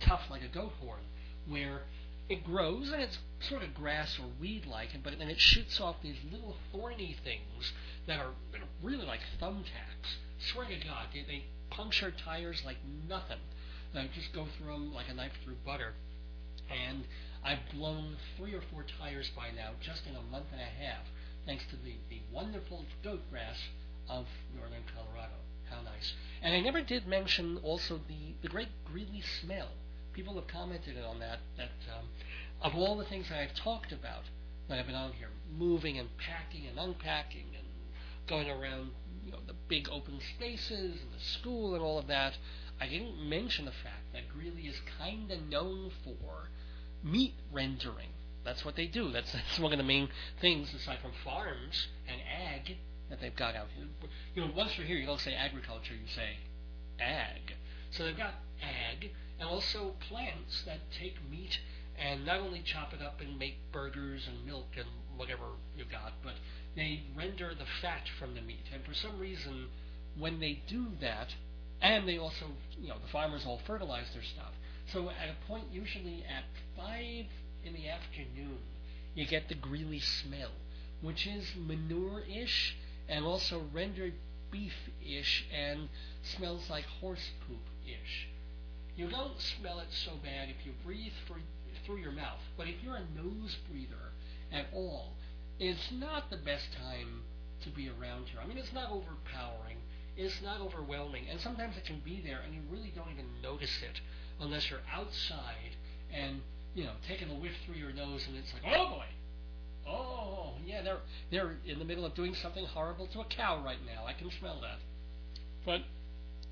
[0.00, 1.00] tough like a goat horn,
[1.48, 1.82] where
[2.30, 5.96] it grows and it's sort of grass or weed like, but then it shoots off
[6.00, 7.72] these little thorny things
[8.06, 8.30] that are
[8.82, 10.14] really like thumbtacks.
[10.52, 12.76] Swear to God, they, they puncture tires like
[13.08, 13.40] nothing.
[13.92, 15.94] They just go through them like a knife through butter.
[16.70, 17.02] And
[17.44, 21.02] I've blown three or four tires by now, just in a month and a half,
[21.46, 23.58] thanks to the, the wonderful goat grass
[24.08, 25.34] of northern Colorado.
[25.68, 26.14] How nice.
[26.42, 29.70] And I never did mention also the, the great Greeley smell
[30.12, 31.38] people have commented on that.
[31.56, 32.06] That um,
[32.62, 34.24] of all the things I've talked about
[34.68, 37.66] that I've been on here, moving and packing and unpacking and
[38.28, 38.90] going around,
[39.24, 42.36] you know, the big open spaces and the school and all of that,
[42.80, 46.48] I didn't mention the fact that Greeley is kind of known for
[47.02, 48.08] meat rendering.
[48.44, 49.10] That's what they do.
[49.10, 50.08] That's, that's one of the main
[50.40, 52.76] things, aside from farms and ag,
[53.10, 53.86] that they've got out here.
[54.34, 56.38] You know, once you're here, you don't say agriculture, you say
[56.98, 57.54] ag.
[57.90, 61.58] So they've got ag, and also plants that take meat
[61.98, 64.86] and not only chop it up and make burgers and milk and
[65.16, 65.44] whatever
[65.76, 66.34] you got, but
[66.76, 68.64] they render the fat from the meat.
[68.72, 69.66] And for some reason,
[70.18, 71.34] when they do that,
[71.82, 72.46] and they also,
[72.78, 74.52] you know, the farmers all fertilize their stuff.
[74.92, 76.44] So at a point, usually at
[76.76, 77.26] five
[77.64, 78.58] in the afternoon,
[79.14, 80.52] you get the Greeley smell,
[81.00, 82.76] which is manure-ish
[83.08, 84.14] and also rendered
[84.50, 85.88] beef-ish and
[86.22, 88.29] smells like horse poop-ish.
[89.00, 91.40] You don't smell it so bad if you breathe through,
[91.86, 92.40] through your mouth.
[92.58, 94.12] But if you're a nose breather
[94.52, 95.14] at all,
[95.58, 97.22] it's not the best time
[97.62, 98.40] to be around here.
[98.44, 99.78] I mean, it's not overpowering.
[100.18, 101.24] It's not overwhelming.
[101.30, 104.02] And sometimes it can be there and you really don't even notice it
[104.38, 105.80] unless you're outside
[106.12, 106.42] and,
[106.74, 109.06] you know, taking a whiff through your nose and it's like, oh boy,
[109.88, 113.80] Oh, yeah, they're they're in the middle of doing something horrible to a cow right
[113.86, 114.04] now.
[114.06, 114.78] I can smell that.
[115.64, 115.80] But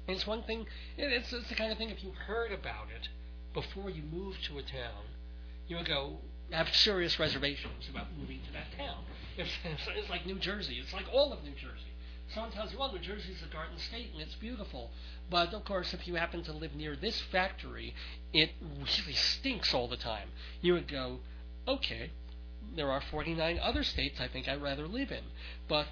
[0.08, 0.66] it's one thing.
[0.96, 1.90] It's, it's the kind of thing.
[1.90, 3.08] If you heard about it
[3.52, 5.04] before you moved to a town,
[5.68, 6.18] you would go
[6.50, 9.04] have serious reservations about moving to that town.
[9.36, 9.50] It's,
[9.96, 10.78] it's, like New Jersey.
[10.82, 11.92] It's like all of New Jersey.
[12.32, 14.90] Someone tells you, well, New Jersey's a garden state and it's beautiful.
[15.30, 17.94] But of course, if you happen to live near this factory,
[18.32, 20.28] it really stinks all the time.
[20.60, 21.20] You would go,
[21.66, 22.10] okay,
[22.74, 25.24] there are 49 other states I think I'd rather live in.
[25.68, 25.86] But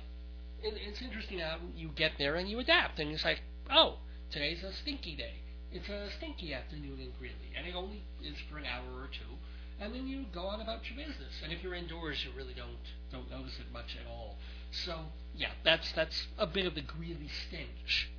[0.62, 2.98] it, it's interesting how you get there and you adapt.
[2.98, 3.40] And it's like,
[3.70, 3.96] oh,
[4.30, 5.42] today's a stinky day.
[5.72, 9.36] It's a stinky afternoon in Greeley, and it only is for an hour or two,
[9.80, 11.34] and then you go on about your business.
[11.42, 12.78] And if you're indoors, you really don't
[13.10, 14.36] don't notice it much at all.
[14.70, 14.94] So
[15.34, 18.10] yeah, that's that's a bit of the Greeley stench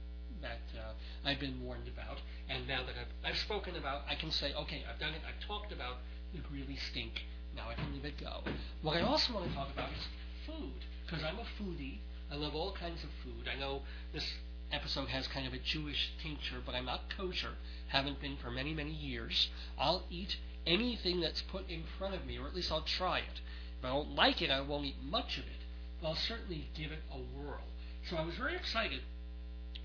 [0.41, 0.93] that uh,
[1.27, 2.19] I've been warned about.
[2.49, 5.21] And now that I've, I've spoken about, I can say, okay, I've done it.
[5.27, 5.97] I've talked about
[6.33, 7.25] the Greeley stink.
[7.55, 8.43] Now I can leave it go.
[8.81, 10.05] What I also want to talk about is
[10.45, 11.99] food, because I'm a foodie.
[12.31, 13.49] I love all kinds of food.
[13.51, 13.81] I know
[14.13, 14.25] this
[14.71, 17.53] episode has kind of a Jewish tincture, but I'm not kosher.
[17.87, 19.49] Haven't been for many, many years.
[19.79, 23.41] I'll eat anything that's put in front of me, or at least I'll try it.
[23.79, 25.63] If I don't like it, I won't eat much of it,
[26.01, 27.63] but I'll certainly give it a whirl.
[28.09, 29.01] So I was very excited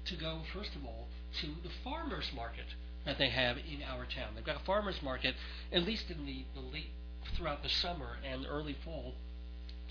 [0.07, 1.09] to go, first of all,
[1.41, 2.66] to the farmers market
[3.05, 4.35] that they have in our town.
[4.35, 5.35] They've got a farmers market,
[5.72, 6.91] at least in the, the late
[7.37, 9.14] throughout the summer and early fall,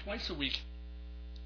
[0.04, 0.62] twice a week,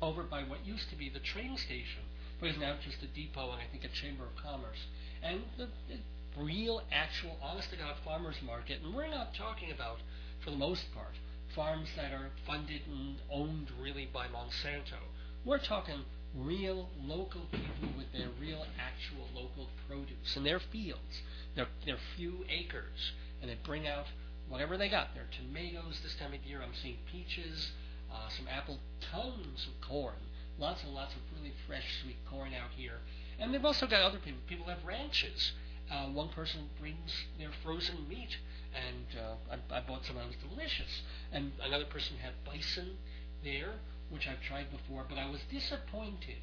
[0.01, 2.01] over by what used to be the train station,
[2.39, 4.87] but is now just a depot and I think a chamber of commerce.
[5.23, 5.97] And the, the
[6.43, 9.97] real, actual, honest to God farmers market, and we're not talking about,
[10.43, 11.15] for the most part,
[11.55, 14.99] farms that are funded and owned really by Monsanto.
[15.45, 16.01] We're talking
[16.35, 21.21] real local people with their real actual local produce in their fields,
[21.55, 24.05] their their few acres, and they bring out
[24.49, 25.13] whatever they got.
[25.13, 26.61] Their tomatoes this time of year.
[26.61, 27.71] I'm seeing peaches,
[28.11, 28.79] uh, some apple,
[29.11, 30.19] tons of corn,
[30.59, 32.99] lots and lots of really fresh sweet corn out here.
[33.39, 34.39] And they've also got other people.
[34.47, 35.51] People have ranches.
[35.91, 38.37] Uh, one person brings their frozen meat,
[38.73, 40.17] and uh, I, I bought some.
[40.17, 41.03] It was delicious.
[41.31, 42.97] And another person had bison
[43.43, 43.75] there
[44.09, 46.41] which I've tried before, but I was disappointed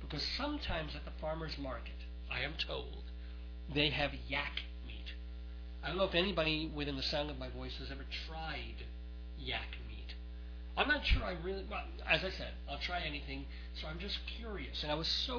[0.00, 1.94] because sometimes at the farmer's market,
[2.30, 3.04] I am told,
[3.72, 5.12] they have yak meat.
[5.82, 8.86] I don't know if anybody within the sound of my voice has ever tried
[9.38, 9.76] yak.
[10.76, 13.44] I'm not sure I really, well, as I said, I'll try anything,
[13.80, 14.82] so I'm just curious.
[14.82, 15.38] And I was so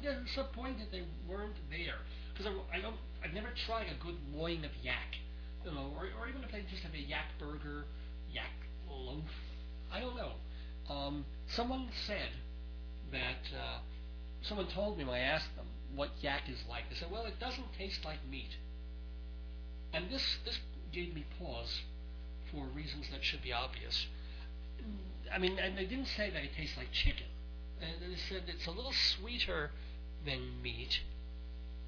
[0.00, 2.00] disappointed they weren't there.
[2.32, 5.16] Because I, I don't, I've never tried a good loin of yak.
[5.64, 7.84] You know, or, or even if they just have a yak burger,
[8.32, 8.52] yak
[8.90, 9.24] loaf.
[9.92, 10.32] I don't know.
[10.88, 12.30] Um, someone said
[13.12, 13.78] that uh,
[14.42, 16.88] someone told me when I asked them what yak is like.
[16.90, 18.56] They said, "Well, it doesn't taste like meat,"
[19.92, 20.58] and this this
[20.92, 21.80] gave me pause
[22.50, 24.06] for reasons that should be obvious.
[25.34, 27.26] I mean, and they didn't say that it tastes like chicken.
[27.80, 29.72] And they said it's a little sweeter
[30.24, 31.00] than meat.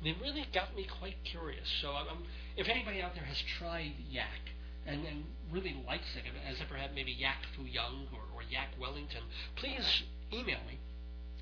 [0.02, 1.68] They really got me quite curious.
[1.80, 2.24] So, I'm,
[2.56, 4.50] if anybody out there has tried yak,
[4.86, 8.68] and, and really likes it, has ever had maybe Yak Fu Young or, or Yak
[8.80, 9.22] Wellington,
[9.56, 10.78] please email me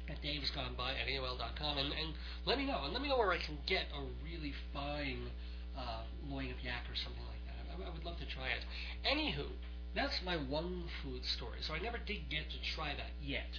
[0.09, 2.15] at davesgoneby at AOL.com and, and
[2.47, 2.85] let me know.
[2.85, 5.31] And let me know where I can get a really fine
[5.77, 7.85] uh, loin of yak or something like that.
[7.85, 8.65] I, I would love to try it.
[9.07, 9.47] Anywho,
[9.95, 11.59] that's my one food story.
[11.61, 13.59] So I never did get to try that yet.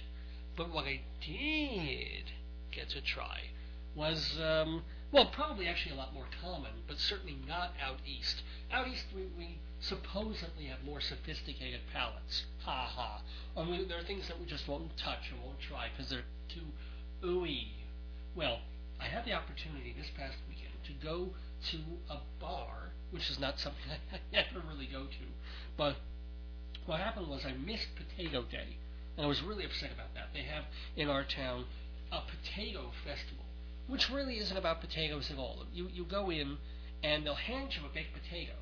[0.56, 2.30] But what I did
[2.70, 3.50] get to try
[3.94, 4.82] was, um,
[5.12, 8.42] well, probably actually a lot more common, but certainly not out east.
[8.70, 12.44] Out east, we, we supposedly have more sophisticated palates.
[12.64, 13.22] Ha ha.
[13.56, 16.24] And we, there are things that we just won't touch and won't try because they're
[16.48, 16.66] too
[17.22, 17.68] ooey.
[18.34, 18.60] Well,
[19.00, 21.30] I had the opportunity this past weekend to go
[21.70, 21.78] to
[22.10, 23.82] a bar, which is not something
[24.12, 25.26] I ever really go to.
[25.76, 25.96] But
[26.86, 28.78] what happened was I missed Potato Day,
[29.16, 30.28] and I was really upset about that.
[30.32, 30.64] They have
[30.96, 31.66] in our town
[32.12, 33.44] a potato festival,
[33.88, 35.66] which really isn't about potatoes at all.
[35.72, 36.58] You you go in,
[37.02, 38.54] and they'll hand you a baked potato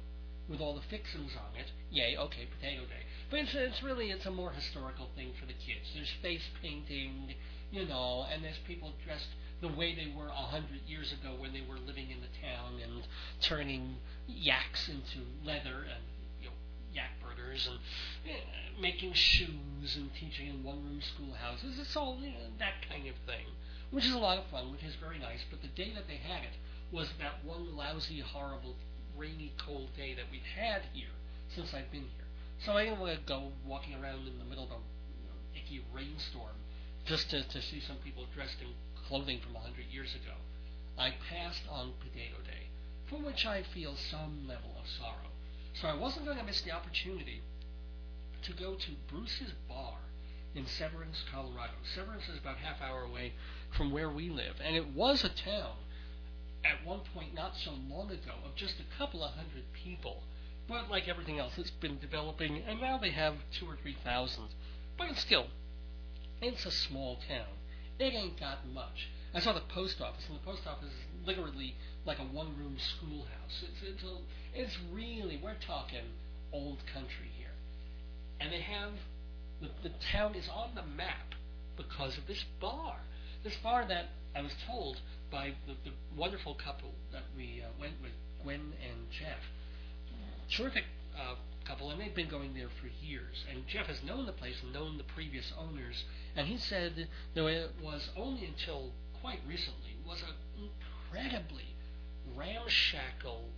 [0.49, 1.70] with all the fixings on it.
[1.91, 3.05] Yay, okay, Potato Day.
[3.31, 5.93] But it's, it's really it's a more historical thing for the kids.
[5.95, 7.35] There's face painting,
[7.70, 9.29] you know, and there's people dressed
[9.61, 12.81] the way they were a hundred years ago when they were living in the town
[12.83, 13.07] and
[13.41, 13.97] turning
[14.27, 16.05] yaks into leather and
[16.95, 17.78] yak burgers and
[18.30, 18.38] uh,
[18.80, 21.78] making shoes and teaching in one-room schoolhouses.
[21.78, 23.47] It's all you know, that kind of thing,
[23.90, 25.45] which is a lot of fun, which is very nice.
[25.51, 26.57] But the day that they had it
[26.90, 28.76] was that one lousy, horrible
[29.16, 31.14] rainy, cold day that we've had here
[31.55, 32.26] since I've been here.
[32.64, 35.38] So I didn't want to go walking around in the middle of a you know,
[35.55, 36.57] icky rainstorm
[37.05, 38.68] just to, to see some people dressed in
[39.09, 40.34] clothing from a hundred years ago.
[40.97, 42.70] I passed on Potato Day,
[43.07, 45.34] for which I feel some level of sorrow.
[45.81, 47.43] So I wasn't going to miss the opportunity
[48.43, 49.97] to go to Bruce's Bar
[50.55, 51.72] in Severance, Colorado.
[51.95, 53.33] Severance is about half hour away
[53.77, 55.72] from where we live, and it was a town
[56.64, 60.22] at one point not so long ago of just a couple of hundred people.
[60.68, 64.45] But like everything else, it's been developing, and now they have two or three thousand.
[64.97, 65.47] But it's still,
[66.41, 67.59] it's a small town.
[67.99, 69.09] It ain't got much.
[69.35, 71.74] I saw the post office, and the post office is literally
[72.07, 73.64] like a one-room schoolhouse.
[73.64, 74.16] It's it's, a,
[74.55, 76.05] it's really we're talking
[76.53, 77.55] old country here,
[78.41, 78.93] and they have
[79.61, 81.35] the the town is on the map
[81.76, 82.95] because of this bar.
[83.43, 87.95] This bar that I was told by the, the wonderful couple that we uh, went
[88.01, 88.12] with,
[88.43, 89.43] Gwen and Jeff.
[90.49, 90.85] Terrific
[91.18, 93.45] uh, couple, and they've been going there for years.
[93.51, 96.05] And Jeff has known the place and known the previous owners,
[96.37, 98.93] and he said that it was only until
[99.25, 101.75] quite recently was an incredibly
[102.37, 103.49] ramshackle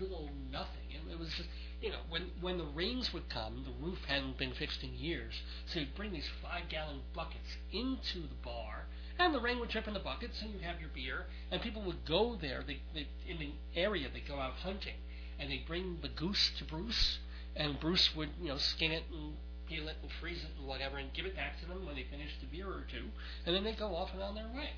[0.00, 0.86] little nothing.
[0.90, 1.48] It, it was just,
[1.82, 5.34] you know, when when the rains would come, the roof hadn't been fixed in years,
[5.66, 8.86] so you'd bring these five gallon buckets into the bar
[9.18, 11.82] and the rain would drip in the buckets, and you'd have your beer, and people
[11.82, 12.62] would go there.
[12.64, 15.00] They, they in the area they go out hunting,
[15.40, 17.18] and they bring the goose to Bruce,
[17.56, 19.34] and Bruce would you know skin it and
[19.66, 22.04] peel it and freeze it and whatever, and give it back to them when they
[22.04, 23.06] finished a beer or two,
[23.44, 24.70] and then they go off and on their way.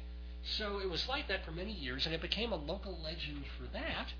[0.43, 3.66] So it was like that for many years, and it became a local legend for
[3.72, 4.12] that.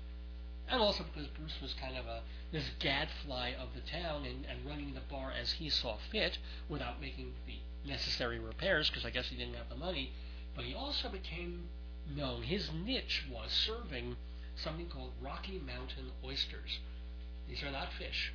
[0.67, 4.65] And also because Bruce was kind of a this gadfly of the town and, and
[4.65, 9.29] running the bar as he saw fit without making the necessary repairs because I guess
[9.29, 10.11] he didn't have the money.
[10.55, 11.69] But he also became
[12.15, 12.43] known.
[12.43, 14.15] His niche was serving
[14.55, 16.79] something called Rocky Mountain oysters.
[17.47, 18.33] These are not fish.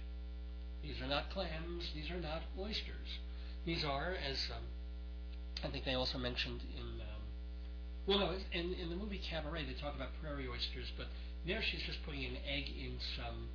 [0.82, 1.90] These are not clams.
[1.94, 3.18] These are not oysters.
[3.64, 4.64] These are, as um,
[5.62, 6.93] I think they also mentioned in,
[8.06, 11.06] well, no, in, in the movie Cabaret, they talk about prairie oysters, but
[11.46, 13.48] there she's just putting an egg in some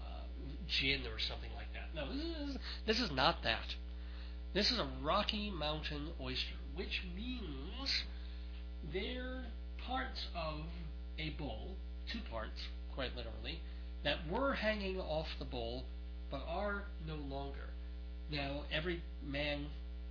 [0.00, 0.24] uh,
[0.66, 1.94] gin or something like that.
[1.94, 3.74] No, this is, this is not that.
[4.54, 8.04] This is a Rocky Mountain oyster, which means
[8.92, 9.44] they're
[9.86, 10.60] parts of
[11.18, 11.76] a bowl,
[12.10, 13.60] two parts, quite literally,
[14.04, 15.84] that were hanging off the bowl
[16.30, 17.70] but are no longer.
[18.30, 19.66] Now, every man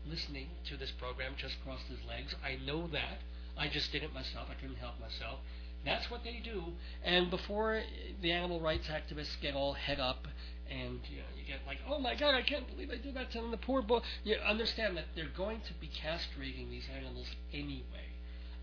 [0.06, 2.36] listening to this program just crossed his legs.
[2.44, 3.20] I know that.
[3.58, 4.48] I just did it myself.
[4.52, 5.40] I couldn't help myself.
[5.86, 6.64] That's what they do.
[7.04, 7.82] And before
[8.22, 10.28] the animal rights activists get all head up
[10.70, 13.32] and you, know, you get like, oh my God, I can't believe I did that
[13.32, 14.00] to the poor boy.
[14.24, 18.08] You understand that they're going to be castrating these animals anyway.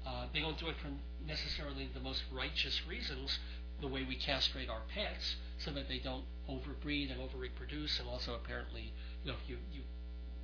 [0.06, 0.88] Uh, they don't do it for
[1.26, 3.38] necessarily the most righteous reasons,
[3.80, 8.34] the way we castrate our pets, so that they don't overbreed and overreproduce, and also
[8.34, 8.92] apparently,
[9.24, 9.80] you know, you you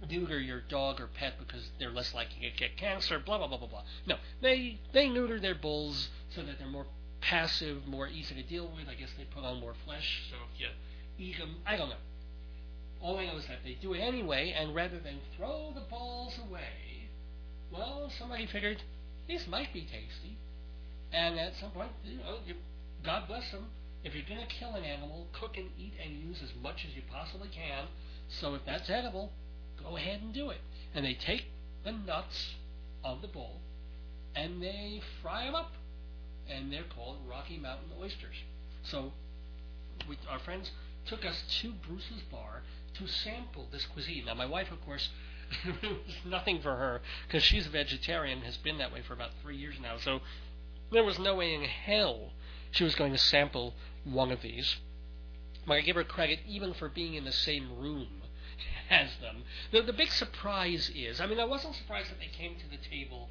[0.09, 3.59] neuter your dog or pet because they're less likely to get cancer, blah blah blah
[3.59, 3.83] blah blah.
[4.07, 6.87] No, they they neuter their bulls so that they're more
[7.21, 8.89] passive, more easy to deal with.
[8.89, 10.69] I guess they put on more flesh, so if you
[11.19, 11.97] eat them, I don't know.
[13.01, 16.39] All I know is that they do it anyway, and rather than throw the balls
[16.39, 17.09] away,
[17.73, 18.83] well, somebody figured
[19.27, 20.37] these might be tasty,
[21.13, 22.55] and at some point, you know, you,
[23.05, 23.67] God bless them.
[24.03, 26.97] If you're going to kill an animal, cook and eat and use as much as
[26.97, 27.87] you possibly can.
[28.29, 29.33] So if that's edible,
[29.83, 30.61] go ahead and do it.
[30.95, 31.47] And they take
[31.85, 32.55] the nuts
[33.05, 33.61] of the bull
[34.35, 35.73] and they fry them up,
[36.49, 38.37] and they're called Rocky Mountain oysters.
[38.83, 39.13] So
[40.09, 40.71] we, our friends
[41.07, 42.63] took us to Bruce's bar
[42.95, 44.27] to sample this cuisine.
[44.27, 45.09] Now, my wife, of course,
[45.65, 49.15] it was nothing for her because she's a vegetarian, and has been that way for
[49.15, 49.97] about three years now.
[49.99, 50.21] So
[50.93, 52.31] there was no way in hell
[52.71, 53.75] she was going to sample
[54.05, 54.77] one of these.
[55.67, 58.20] But I give her credit even for being in the same room
[58.91, 59.45] as them.
[59.71, 62.77] The, the big surprise is, I mean, I wasn't surprised that they came to the
[62.77, 63.29] table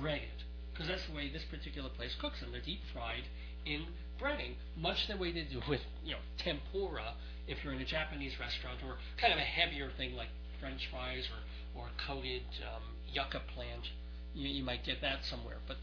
[0.00, 0.42] breaded,
[0.72, 2.50] because that's the way this particular place cooks them.
[2.50, 3.24] They're deep fried
[3.66, 3.82] in
[4.20, 7.14] breading, much the way they do with, you know, tempura
[7.46, 11.28] if you're in a Japanese restaurant, or kind of a heavier thing like French fries
[11.74, 12.42] or, or coated
[12.74, 12.82] um,
[13.12, 13.90] yucca plant.
[14.34, 15.58] You, you might get that somewhere.
[15.66, 15.76] But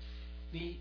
[0.51, 0.77] the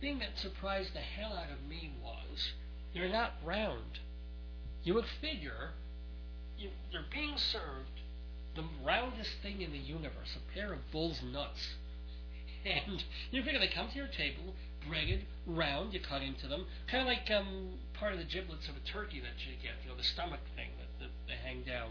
[0.00, 2.52] thing that surprised the hell out of me was
[2.94, 3.98] they're not round.
[4.84, 5.70] You would figure
[6.60, 8.00] you, they're being served
[8.54, 11.60] the roundest thing in the universe, a pair of bull's nuts.
[12.62, 14.54] And you figure they come to your table,
[14.86, 18.74] breaded, round, you cut into them, kind of like um, part of the giblets of
[18.76, 21.88] a turkey that you get, you know, the stomach thing that, that they hang down.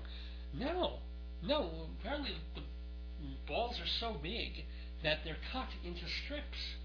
[0.53, 0.99] No,
[1.41, 2.61] no, apparently the
[3.47, 4.65] balls are so big
[5.01, 6.77] that they're cut into strips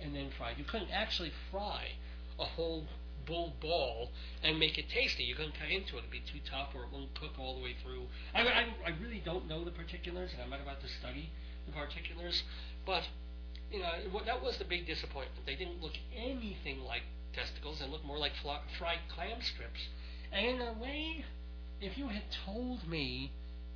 [0.00, 0.56] and then fried.
[0.56, 1.88] You couldn't actually fry
[2.38, 2.86] a whole
[3.26, 4.10] bull ball
[4.42, 5.24] and make it tasty.
[5.24, 7.62] You couldn't cut into it; it'd be too tough, or it won't cook all the
[7.62, 8.06] way through.
[8.34, 11.30] I, I, I really don't know the particulars, and I'm not about to study
[11.66, 12.42] the particulars,
[12.84, 13.04] but
[13.70, 15.46] you know that was the big disappointment.
[15.46, 17.02] They didn't look anything like
[17.32, 19.88] testicles; they looked more like fl- fried clam strips.
[20.32, 21.24] And in a way,
[21.80, 23.30] if you had told me,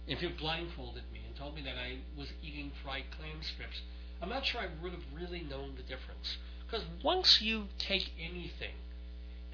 [0.07, 3.83] if you blindfolded me and told me that I was eating fried clam strips,
[4.23, 6.39] I'm not sure I would have really known the difference.
[6.65, 8.75] Because once you take anything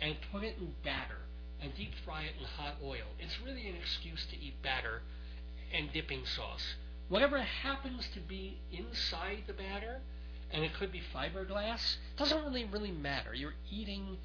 [0.02, 1.22] and put it in batter
[1.60, 5.02] and deep fry it in hot oil, it's really an excuse to eat batter
[5.72, 6.74] and dipping sauce.
[7.08, 10.00] Whatever happens to be inside the batter,
[10.50, 13.32] and it could be fiberglass, doesn't really really matter.
[13.32, 14.18] You're eating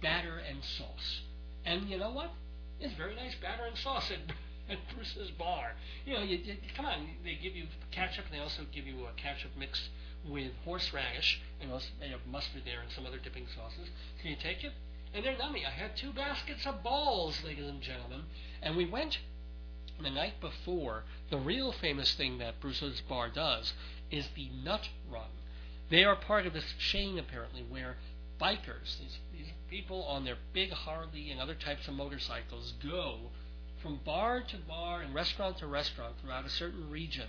[0.00, 1.22] batter and sauce.
[1.64, 2.30] And you know what?
[2.78, 4.20] It's very nice batter and sauce at,
[4.70, 5.72] at Bruce's bar.
[6.04, 9.06] You know, you, you, come on, they give you ketchup, and they also give you
[9.06, 9.88] a ketchup mix
[10.28, 13.88] with horseradish, and also they have mustard there and some other dipping sauces.
[14.20, 14.72] Can you take it?
[15.14, 15.66] And they're nummy.
[15.66, 18.22] I had two baskets of balls, ladies and gentlemen,
[18.62, 19.18] and we went
[20.02, 21.04] the night before.
[21.30, 23.72] The real famous thing that Bruce's Bar does
[24.10, 25.30] is the Nut Run.
[25.88, 27.96] They are part of this chain, apparently, where
[28.40, 33.30] bikers, these, these people on their big Harley and other types of motorcycles, go
[33.82, 37.28] from bar to bar and restaurant to restaurant throughout a certain region.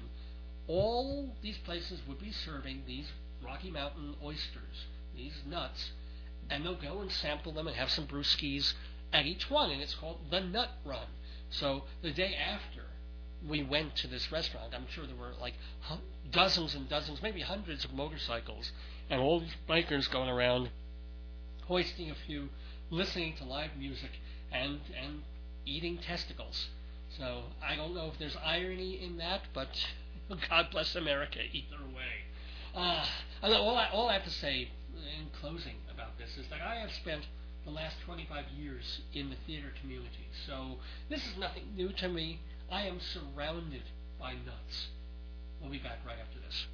[0.68, 3.12] All these places would be serving these
[3.44, 5.92] Rocky Mountain oysters, these nuts,
[6.50, 8.74] and they'll go and sample them and have some brewskis
[9.14, 11.08] at each one, and it's called the Nut Run.
[11.50, 12.82] So the day after
[13.48, 15.54] we went to this restaurant, I'm sure there were like
[16.32, 18.72] dozens and dozens, maybe hundreds of motorcycles,
[19.10, 20.70] and all these bikers going around,
[21.66, 22.50] hoisting a few,
[22.90, 24.12] listening to live music,
[24.52, 25.22] and and
[25.66, 26.68] eating testicles.
[27.18, 29.70] So I don't know if there's irony in that, but
[30.50, 32.26] God bless America either way.
[32.76, 33.06] Uh,
[33.44, 34.70] all, I, all I have to say
[35.08, 37.24] in closing about this is that I have spent
[37.66, 40.78] the last 25 years in the theater community, so
[41.10, 42.40] this is nothing new to me.
[42.72, 43.84] I am surrounded
[44.20, 44.88] by nuts.
[45.62, 46.68] We'll be back right after this.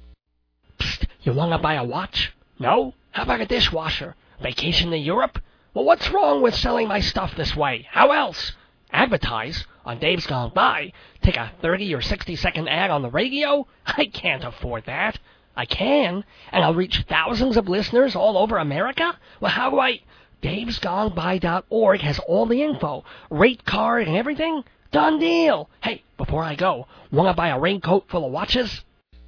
[0.78, 2.32] Psst, you wanna buy a watch?
[2.58, 2.94] No?
[3.12, 4.14] How about a dishwasher?
[4.40, 5.38] Vacation to Europe?
[5.72, 7.86] Well, what's wrong with selling my stuff this way?
[7.90, 8.52] How else?
[8.92, 10.92] Advertise on Dave's Gone By.
[11.22, 13.66] Take a 30 or 60 second ad on the radio?
[13.86, 15.18] I can't afford that.
[15.56, 19.16] I can, and I'll reach thousands of listeners all over America?
[19.40, 20.00] Well, how do I...
[20.42, 24.62] Dave'sGoneBy.org has all the info, rate card and everything.
[24.90, 25.70] Done deal.
[25.82, 28.84] Hey, before I go, want to buy a raincoat full of watches?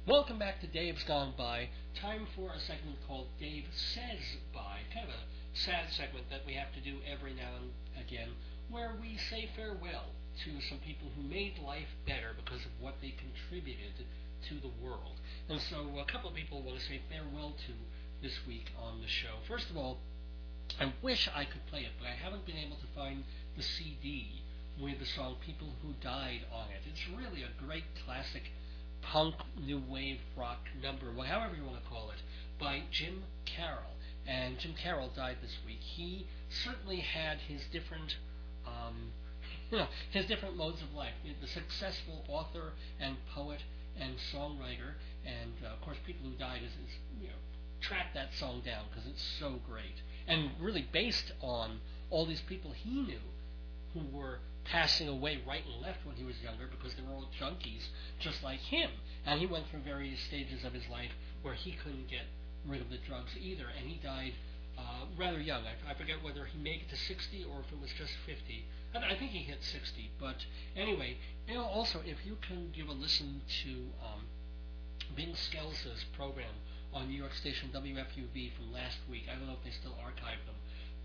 [0.07, 1.69] Welcome back to Dave's Gone By.
[1.99, 4.81] Time for a segment called Dave Says Bye.
[4.93, 8.29] Kind of a sad segment that we have to do every now and again,
[8.69, 10.05] where we say farewell
[10.45, 14.05] to some people who made life better because of what they contributed
[14.49, 15.19] to the world.
[15.49, 17.73] And so a couple of people want to say farewell to
[18.21, 19.35] this week on the show.
[19.47, 19.97] First of all,
[20.79, 23.23] I wish I could play it, but I haven't been able to find
[23.55, 24.41] the CD
[24.79, 26.81] with the song People Who Died on it.
[26.89, 28.43] It's really a great classic
[29.01, 32.21] punk, new wave rock number, however you want to call it,
[32.59, 33.95] by Jim Carroll.
[34.27, 35.79] And Jim Carroll died this week.
[35.79, 38.17] He certainly had his different
[38.65, 39.13] um,
[39.71, 41.13] you know, his different modes of life.
[41.41, 43.61] The successful author and poet
[43.99, 44.95] and songwriter,
[45.25, 47.41] and uh, of course, people who died is, is you know
[47.81, 51.79] track that song down because it's so great and really based on
[52.09, 53.19] all these people he knew
[53.93, 57.29] who were passing away right and left when he was younger because they were all
[57.39, 57.87] junkies
[58.19, 58.91] just like him.
[59.25, 62.27] And he went through various stages of his life where he couldn't get
[62.67, 64.33] rid of the drugs either, and he died
[64.77, 65.63] uh, rather young.
[65.63, 68.65] I, I forget whether he made it to 60 or if it was just 50.
[69.03, 70.11] I, think he hit 60.
[70.19, 70.45] But
[70.75, 71.17] anyway,
[71.47, 73.69] you know, also if you can give a listen to
[74.03, 74.25] um,
[75.15, 76.53] Vin Scelsa's program
[76.93, 79.23] on New York station WFUV from last week.
[79.31, 80.55] I don't know if they still archive them,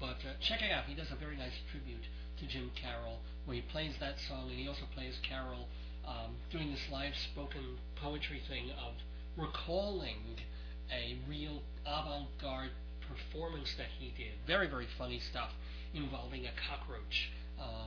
[0.00, 0.84] but uh, check it out.
[0.84, 2.04] He does a very nice tribute
[2.38, 5.68] to Jim Carroll, where he plays that song, and he also plays Carroll
[6.06, 8.94] um, doing this live spoken poetry thing of
[9.36, 10.40] recalling
[10.90, 12.70] a real avant-garde
[13.00, 14.34] performance that he did.
[14.46, 15.50] Very, very funny stuff
[15.94, 17.30] involving a cockroach.
[17.60, 17.86] Uh,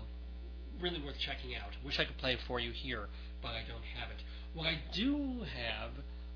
[0.81, 1.71] really worth checking out.
[1.83, 3.07] Wish I could play it for you here,
[3.41, 4.23] but I don't have it.
[4.53, 5.91] What I do have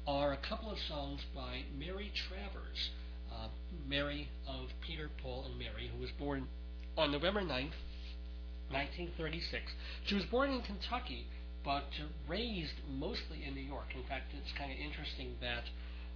[0.07, 2.89] are a couple of songs by Mary Travers,
[3.31, 3.47] uh,
[3.87, 6.47] Mary of Peter, Paul, and Mary, who was born
[6.97, 7.77] on November 9th,
[8.71, 9.71] 1936.
[10.05, 11.27] She was born in Kentucky,
[11.63, 11.85] but
[12.27, 13.95] raised mostly in New York.
[13.95, 15.65] In fact, it's kind of interesting that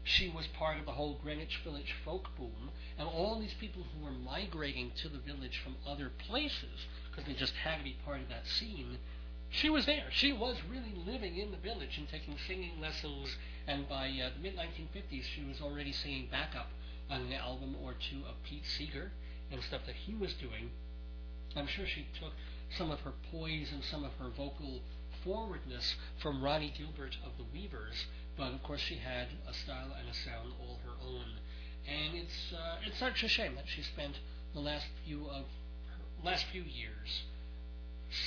[0.03, 4.03] she was part of the whole Greenwich Village folk boom, and all these people who
[4.03, 8.22] were migrating to the village from other places, because they just had to be part
[8.22, 8.97] of that scene,
[9.49, 10.05] she was there.
[10.09, 13.38] She was really living in the village and taking singing lessons,
[13.68, 16.70] and by uh, the mid 1950s, she was already singing backup
[17.09, 19.11] on an album or two of Pete Seeger
[19.51, 20.72] and stuff that he was doing.
[21.55, 22.34] I'm sure she took
[22.76, 24.82] some of her poise and some of her vocal
[25.24, 30.09] forwardness from Ronnie Gilbert of the Weavers, but of course she had a style and
[30.09, 31.38] a sound all her own.
[31.88, 34.20] And it's uh, it's such a shame that she spent
[34.53, 35.45] the last few of
[36.24, 37.24] last few years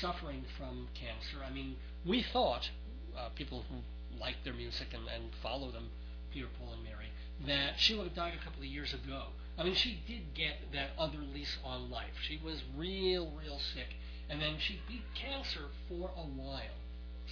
[0.00, 1.38] suffering from cancer.
[1.46, 2.70] I mean, we thought
[3.16, 3.76] uh, people who
[4.20, 5.90] like their music and, and follow them,
[6.32, 7.10] Peter, Paul, and Mary,
[7.46, 9.28] that she would have died a couple of years ago.
[9.58, 12.18] I mean, she did get that other lease on life.
[12.26, 13.96] She was real, real sick,
[14.28, 16.80] and then she beat cancer for a while.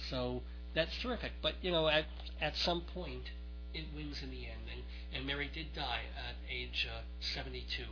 [0.09, 0.41] So
[0.73, 1.33] that's terrific.
[1.41, 2.05] But you know, at
[2.41, 3.31] at some point,
[3.73, 4.69] it wins in the end.
[4.71, 4.83] And
[5.15, 7.83] and Mary did die at age uh, 72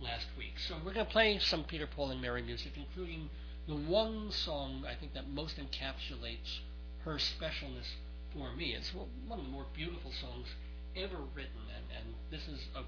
[0.00, 0.54] last week.
[0.58, 3.30] So we're going to play some Peter, Paul, and Mary music, including
[3.66, 6.60] the one song I think that most encapsulates
[7.04, 7.96] her specialness
[8.32, 8.74] for me.
[8.74, 10.48] It's one of the more beautiful songs
[10.96, 12.82] ever written, and, and this is a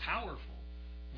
[0.00, 0.38] powerful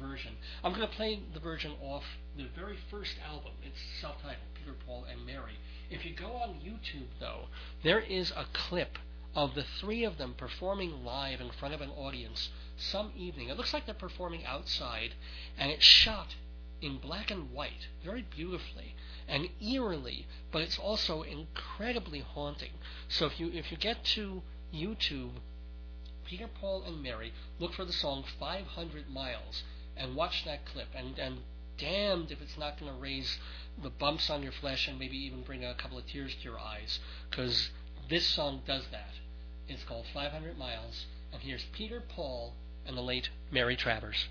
[0.00, 0.32] version.
[0.62, 2.04] I'm going to play the version off
[2.36, 3.52] the very first album.
[3.62, 5.58] It's self-titled, Peter, Paul, and Mary.
[5.90, 7.46] If you go on YouTube, though,
[7.82, 8.98] there is a clip
[9.34, 13.48] of the three of them performing live in front of an audience some evening.
[13.48, 15.14] It looks like they're performing outside,
[15.58, 16.34] and it's shot
[16.80, 18.94] in black and white, very beautifully
[19.28, 22.72] and eerily, but it's also incredibly haunting.
[23.08, 24.42] So if you if you get to
[24.74, 25.32] YouTube,
[26.24, 29.62] Peter, Paul, and Mary, look for the song 500 Miles
[29.96, 31.38] and watch that clip and and
[31.78, 33.38] damned if it's not going to raise
[33.82, 36.58] the bumps on your flesh and maybe even bring a couple of tears to your
[36.58, 36.98] eyes.
[37.30, 37.70] Because
[38.10, 39.14] this song does that.
[39.68, 41.06] It's called 500 Miles.
[41.32, 42.54] And here's Peter, Paul,
[42.84, 44.26] and the late Mary Travers.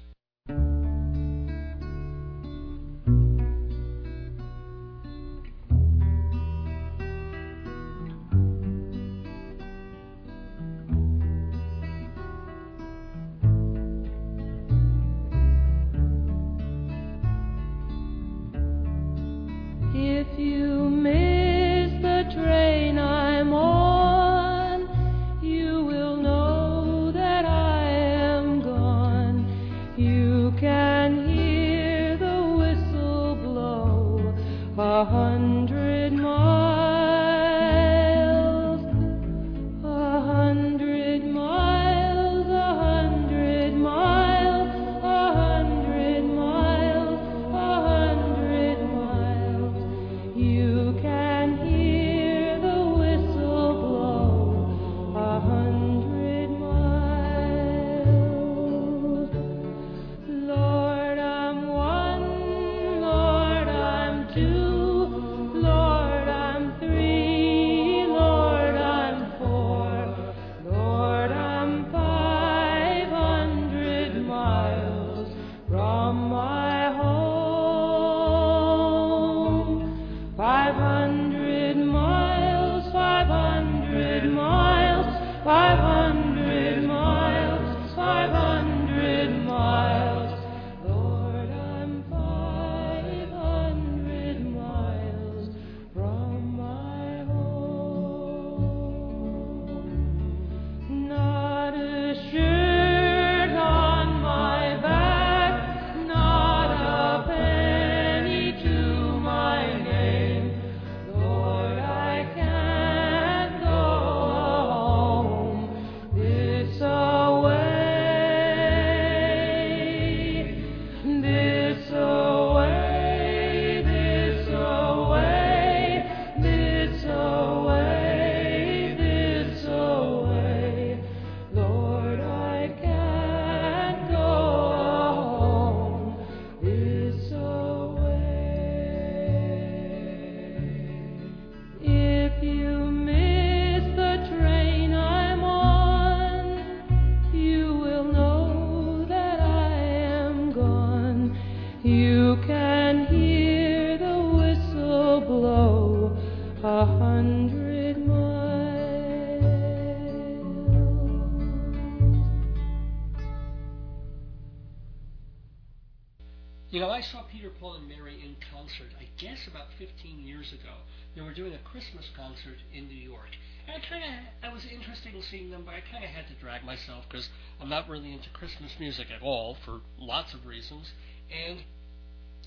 [178.80, 180.92] Music at all for lots of reasons.
[181.30, 181.60] And,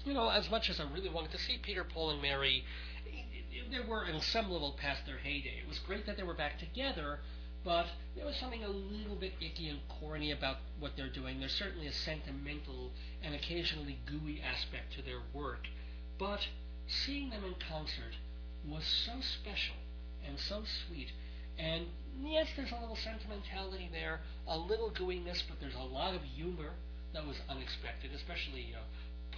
[0.05, 2.64] you know, as much as I really wanted to see Peter, Paul, and Mary,
[3.70, 5.61] they were in some level past their heyday.
[5.62, 7.20] It was great that they were back together,
[7.64, 11.39] but there was something a little bit icky and corny about what they're doing.
[11.39, 15.68] There's certainly a sentimental and occasionally gooey aspect to their work.
[16.18, 16.41] But
[16.87, 18.16] seeing them in concert
[18.66, 19.76] was so special
[20.26, 21.12] and so sweet.
[21.59, 21.87] And
[22.22, 26.70] yes, there's a little sentimentality there, a little gooiness, but there's a lot of humor
[27.12, 28.83] that was unexpected, especially uh,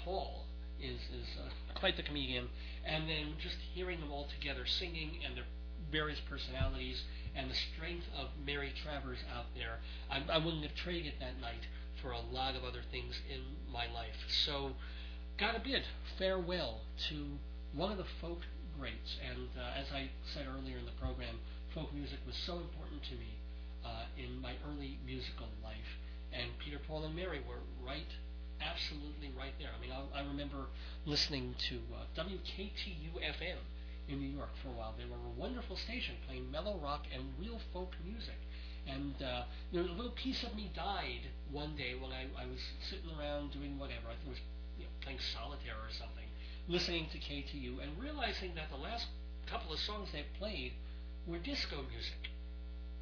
[0.05, 0.45] Paul
[0.81, 2.49] is, is uh, quite the comedian.
[2.85, 5.47] And then just hearing them all together singing and their
[5.91, 7.03] various personalities
[7.35, 9.81] and the strength of Mary Travers out there,
[10.11, 11.66] I, I wouldn't have traded that night
[12.01, 13.41] for a lot of other things in
[13.73, 14.16] my life.
[14.45, 14.73] So,
[15.39, 15.82] gotta bid
[16.19, 17.39] farewell to
[17.74, 18.40] one of the folk
[18.78, 19.19] greats.
[19.19, 21.39] And uh, as I said earlier in the program,
[21.74, 23.35] folk music was so important to me
[23.85, 25.98] uh, in my early musical life.
[26.32, 28.11] And Peter, Paul, and Mary were right,
[28.61, 29.70] absolutely right there.
[29.77, 30.66] I mean, I, I remember
[31.05, 33.59] listening to uh, WKTU FM
[34.09, 34.94] in New York for a while.
[34.97, 38.39] They were a wonderful station playing mellow rock and real folk music.
[38.86, 42.47] And uh, you know, a little piece of me died one day when I, I
[42.47, 44.12] was sitting around doing whatever.
[44.12, 44.44] I think it was
[45.05, 46.26] playing solitaire or something,
[46.66, 49.06] listening to KTU, and realizing that the last
[49.47, 50.72] couple of songs they played
[51.26, 52.32] were disco music.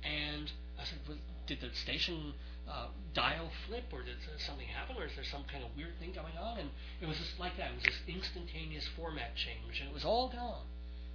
[0.02, 2.34] And I said, well, did the station
[2.68, 6.12] uh, dial flip, or did something happen, or is there some kind of weird thing
[6.12, 6.58] going on?
[6.58, 6.70] And
[7.00, 7.70] it was just like that.
[7.70, 10.66] It was this instantaneous format change, and it was all gone.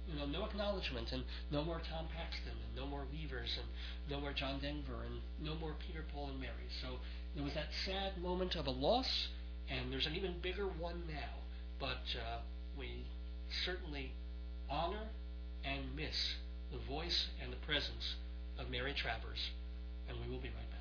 [0.08, 3.68] You know, no acknowledgement, and no more Tom Paxton, and no more Weavers, and
[4.08, 6.68] no more John Denver, and no more Peter, Paul, and Mary.
[6.80, 6.96] So
[7.34, 9.28] there was that sad moment of a loss,
[9.70, 11.42] and there's an even bigger one now.
[11.78, 12.38] But uh,
[12.76, 13.06] we
[13.64, 14.12] certainly
[14.68, 15.08] honor
[15.64, 16.36] and miss
[16.72, 18.16] the voice and the presence
[18.58, 19.50] of Mary Travers,
[20.08, 20.74] and we will be right back.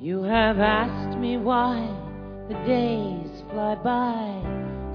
[0.00, 1.93] You have asked me why
[2.54, 4.40] the days fly by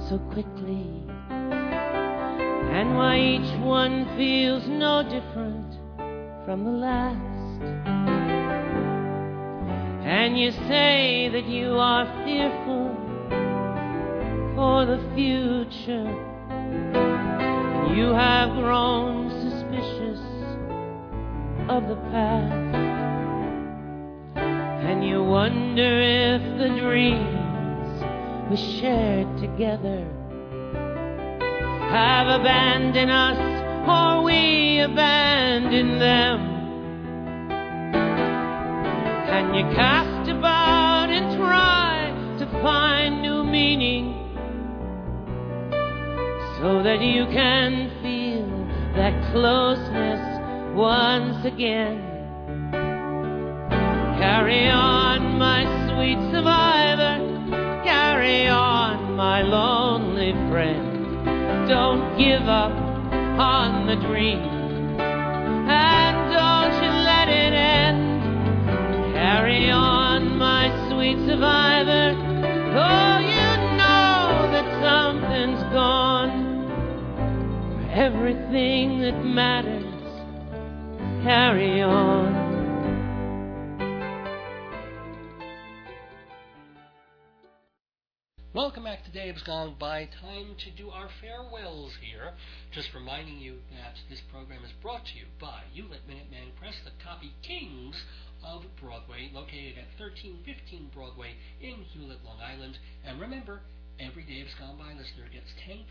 [0.09, 0.87] so quickly,
[1.29, 5.77] and why each one feels no different
[6.45, 7.61] from the last.
[10.05, 12.95] And you say that you are fearful
[14.55, 16.09] for the future.
[17.95, 20.19] You have grown suspicious
[21.69, 22.75] of the past.
[24.37, 27.38] And you wonder if the dreams
[28.49, 30.07] we shared together
[31.89, 33.37] have abandoned us
[33.87, 36.39] or we abandoned them.
[39.29, 44.13] And you cast about and try to find new meaning
[46.59, 48.47] so that you can feel
[48.95, 52.05] that closeness once again.
[54.19, 56.88] Carry on, my sweet survivor.
[59.19, 61.67] My lonely friend.
[61.67, 64.39] Don't give up on the dream.
[64.97, 69.13] And don't you let it end.
[69.13, 72.15] Carry on, my sweet survivor.
[72.15, 76.31] Oh, you know that something's gone.
[77.75, 79.83] For everything that matters,
[81.25, 82.38] carry on.
[88.89, 90.09] Back to Dave's Gone By.
[90.19, 92.33] Time to do our farewells here.
[92.71, 96.89] Just reminding you that this program is brought to you by Hewlett Minuteman Press, the
[97.05, 97.95] copy kings
[98.43, 102.79] of Broadway, located at 1315 Broadway in Hewlett, Long Island.
[103.05, 103.61] And remember,
[103.99, 104.55] every Dave's
[104.97, 105.83] listener gets 10%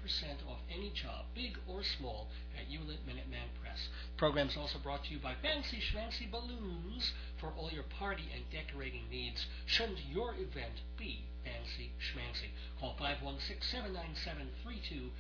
[0.49, 2.29] off any job, big or small,
[2.59, 3.89] at Hewlett Minuteman Press.
[4.13, 8.31] The program is also brought to you by Fancy Schmancy Balloons for all your party
[8.35, 9.47] and decorating needs.
[9.67, 12.51] Shouldn't your event be fancy schmancy.
[12.81, 15.13] Call 516-797-3229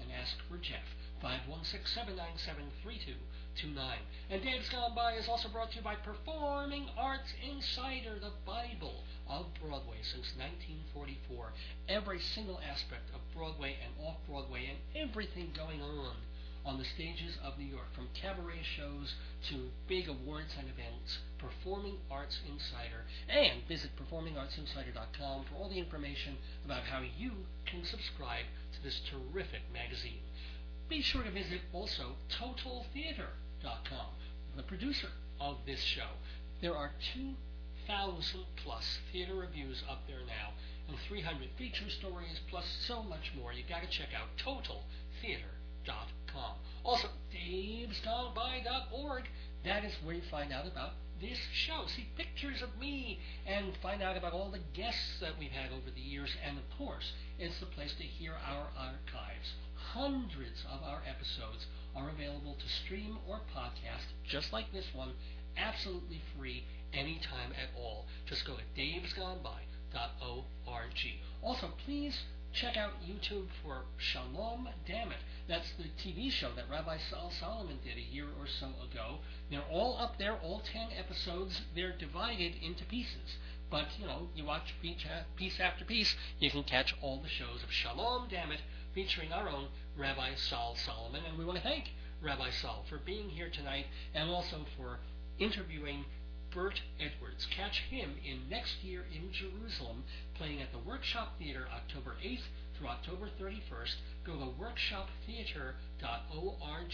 [0.00, 0.94] and ask for Jeff.
[1.22, 3.16] 516-797-3229.
[4.30, 9.04] And Dave's Gone By is also brought to you by Performing Arts Insider, the Bible
[9.28, 11.52] of Broadway since 1944.
[11.88, 16.16] Every single aspect of Broadway and off-Broadway and everything going on
[16.64, 19.14] on the stages of New York, from cabaret shows
[19.50, 26.36] to big awards and events, Performing Arts Insider, and visit performingartsinsider.com for all the information
[26.64, 27.32] about how you
[27.66, 30.22] can subscribe to this terrific magazine.
[30.88, 34.06] Be sure to visit also totaltheater.com,
[34.56, 35.08] the producer
[35.40, 36.08] of this show.
[36.60, 40.52] There are 2,000 plus theater reviews up there now,
[40.88, 43.52] and 300 feature stories, plus so much more.
[43.52, 46.56] You got to check out totaltheater.com.
[46.84, 49.24] Also, davesgoneby.org.
[49.64, 50.92] That is where you find out about
[51.22, 51.86] this show.
[51.86, 55.90] See pictures of me and find out about all the guests that we've had over
[55.94, 56.30] the years.
[56.44, 59.54] And of course, it's the place to hear our archives.
[59.94, 65.12] Hundreds of our episodes are available to stream or podcast, just like this one,
[65.56, 68.06] absolutely free anytime at all.
[68.26, 69.62] Just go to davesgoneby.org.
[71.42, 75.18] Also, please check out YouTube for Shalom Dammit.
[75.48, 79.18] That's the TV show that Rabbi Sol Solomon did a year or so ago.
[79.50, 81.62] They're all up there, all 10 episodes.
[81.74, 83.38] They're divided into pieces.
[83.70, 87.72] But, you know, you watch piece after piece, you can catch all the shows of
[87.72, 88.60] Shalom Dammit
[88.94, 91.22] featuring our own Rabbi Sol Solomon.
[91.26, 91.90] And we want to thank
[92.22, 94.98] Rabbi Sol for being here tonight and also for
[95.38, 96.04] interviewing
[96.54, 97.46] Burt Edwards.
[97.46, 100.04] Catch him in next year in Jerusalem,
[100.34, 102.42] playing at the Workshop Theater October 8th
[102.76, 103.94] through October 31st.
[104.24, 106.92] Go to workshoptheater.org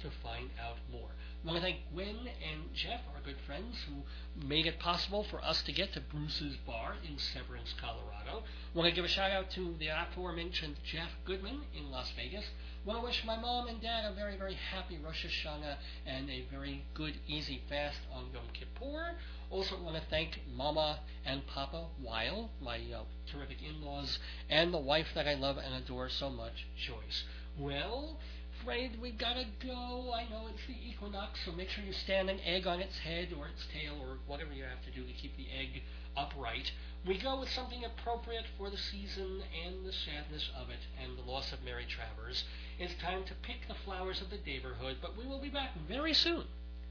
[0.00, 1.10] to find out more.
[1.42, 5.42] I want to thank Gwen and Jeff, our good friends, who made it possible for
[5.44, 8.44] us to get to Bruce's Bar in Severance, Colorado.
[8.74, 12.44] I want to give a shout out to the aforementioned Jeff Goodman in Las Vegas.
[12.86, 15.76] To wish my mom and dad a very, very happy Rosh Hashanah
[16.06, 19.16] and a very good, easy fast on Yom Kippur.
[19.50, 25.08] Also, want to thank Mama and Papa Weil, my uh, terrific in-laws, and the wife
[25.14, 27.24] that I love and adore so much, Joyce.
[27.58, 28.18] Well,
[28.60, 30.12] afraid we gotta go.
[30.14, 33.28] I know it's the equinox, so make sure you stand an egg on its head
[33.38, 35.82] or its tail or whatever you have to do to keep the egg
[36.16, 36.72] upright.
[37.06, 41.22] We go with something appropriate for the season and the sadness of it and the
[41.22, 42.44] loss of Mary Travers.
[42.80, 46.14] It's time to pick the flowers of the neighborhood, but we will be back very
[46.14, 46.44] soon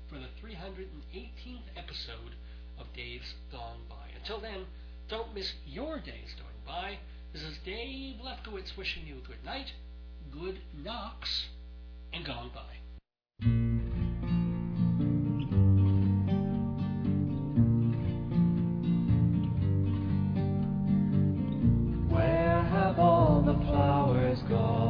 [0.08, 2.36] for the 318th episode
[2.78, 4.12] of Dave's Gone By.
[4.16, 4.68] Until then,
[5.08, 7.00] don't miss your days going by.
[7.34, 9.74] This is Dave Lefkowitz wishing you good night,
[10.30, 11.48] good knocks,
[12.14, 12.62] and gone by.
[23.00, 24.89] all the flowers gone.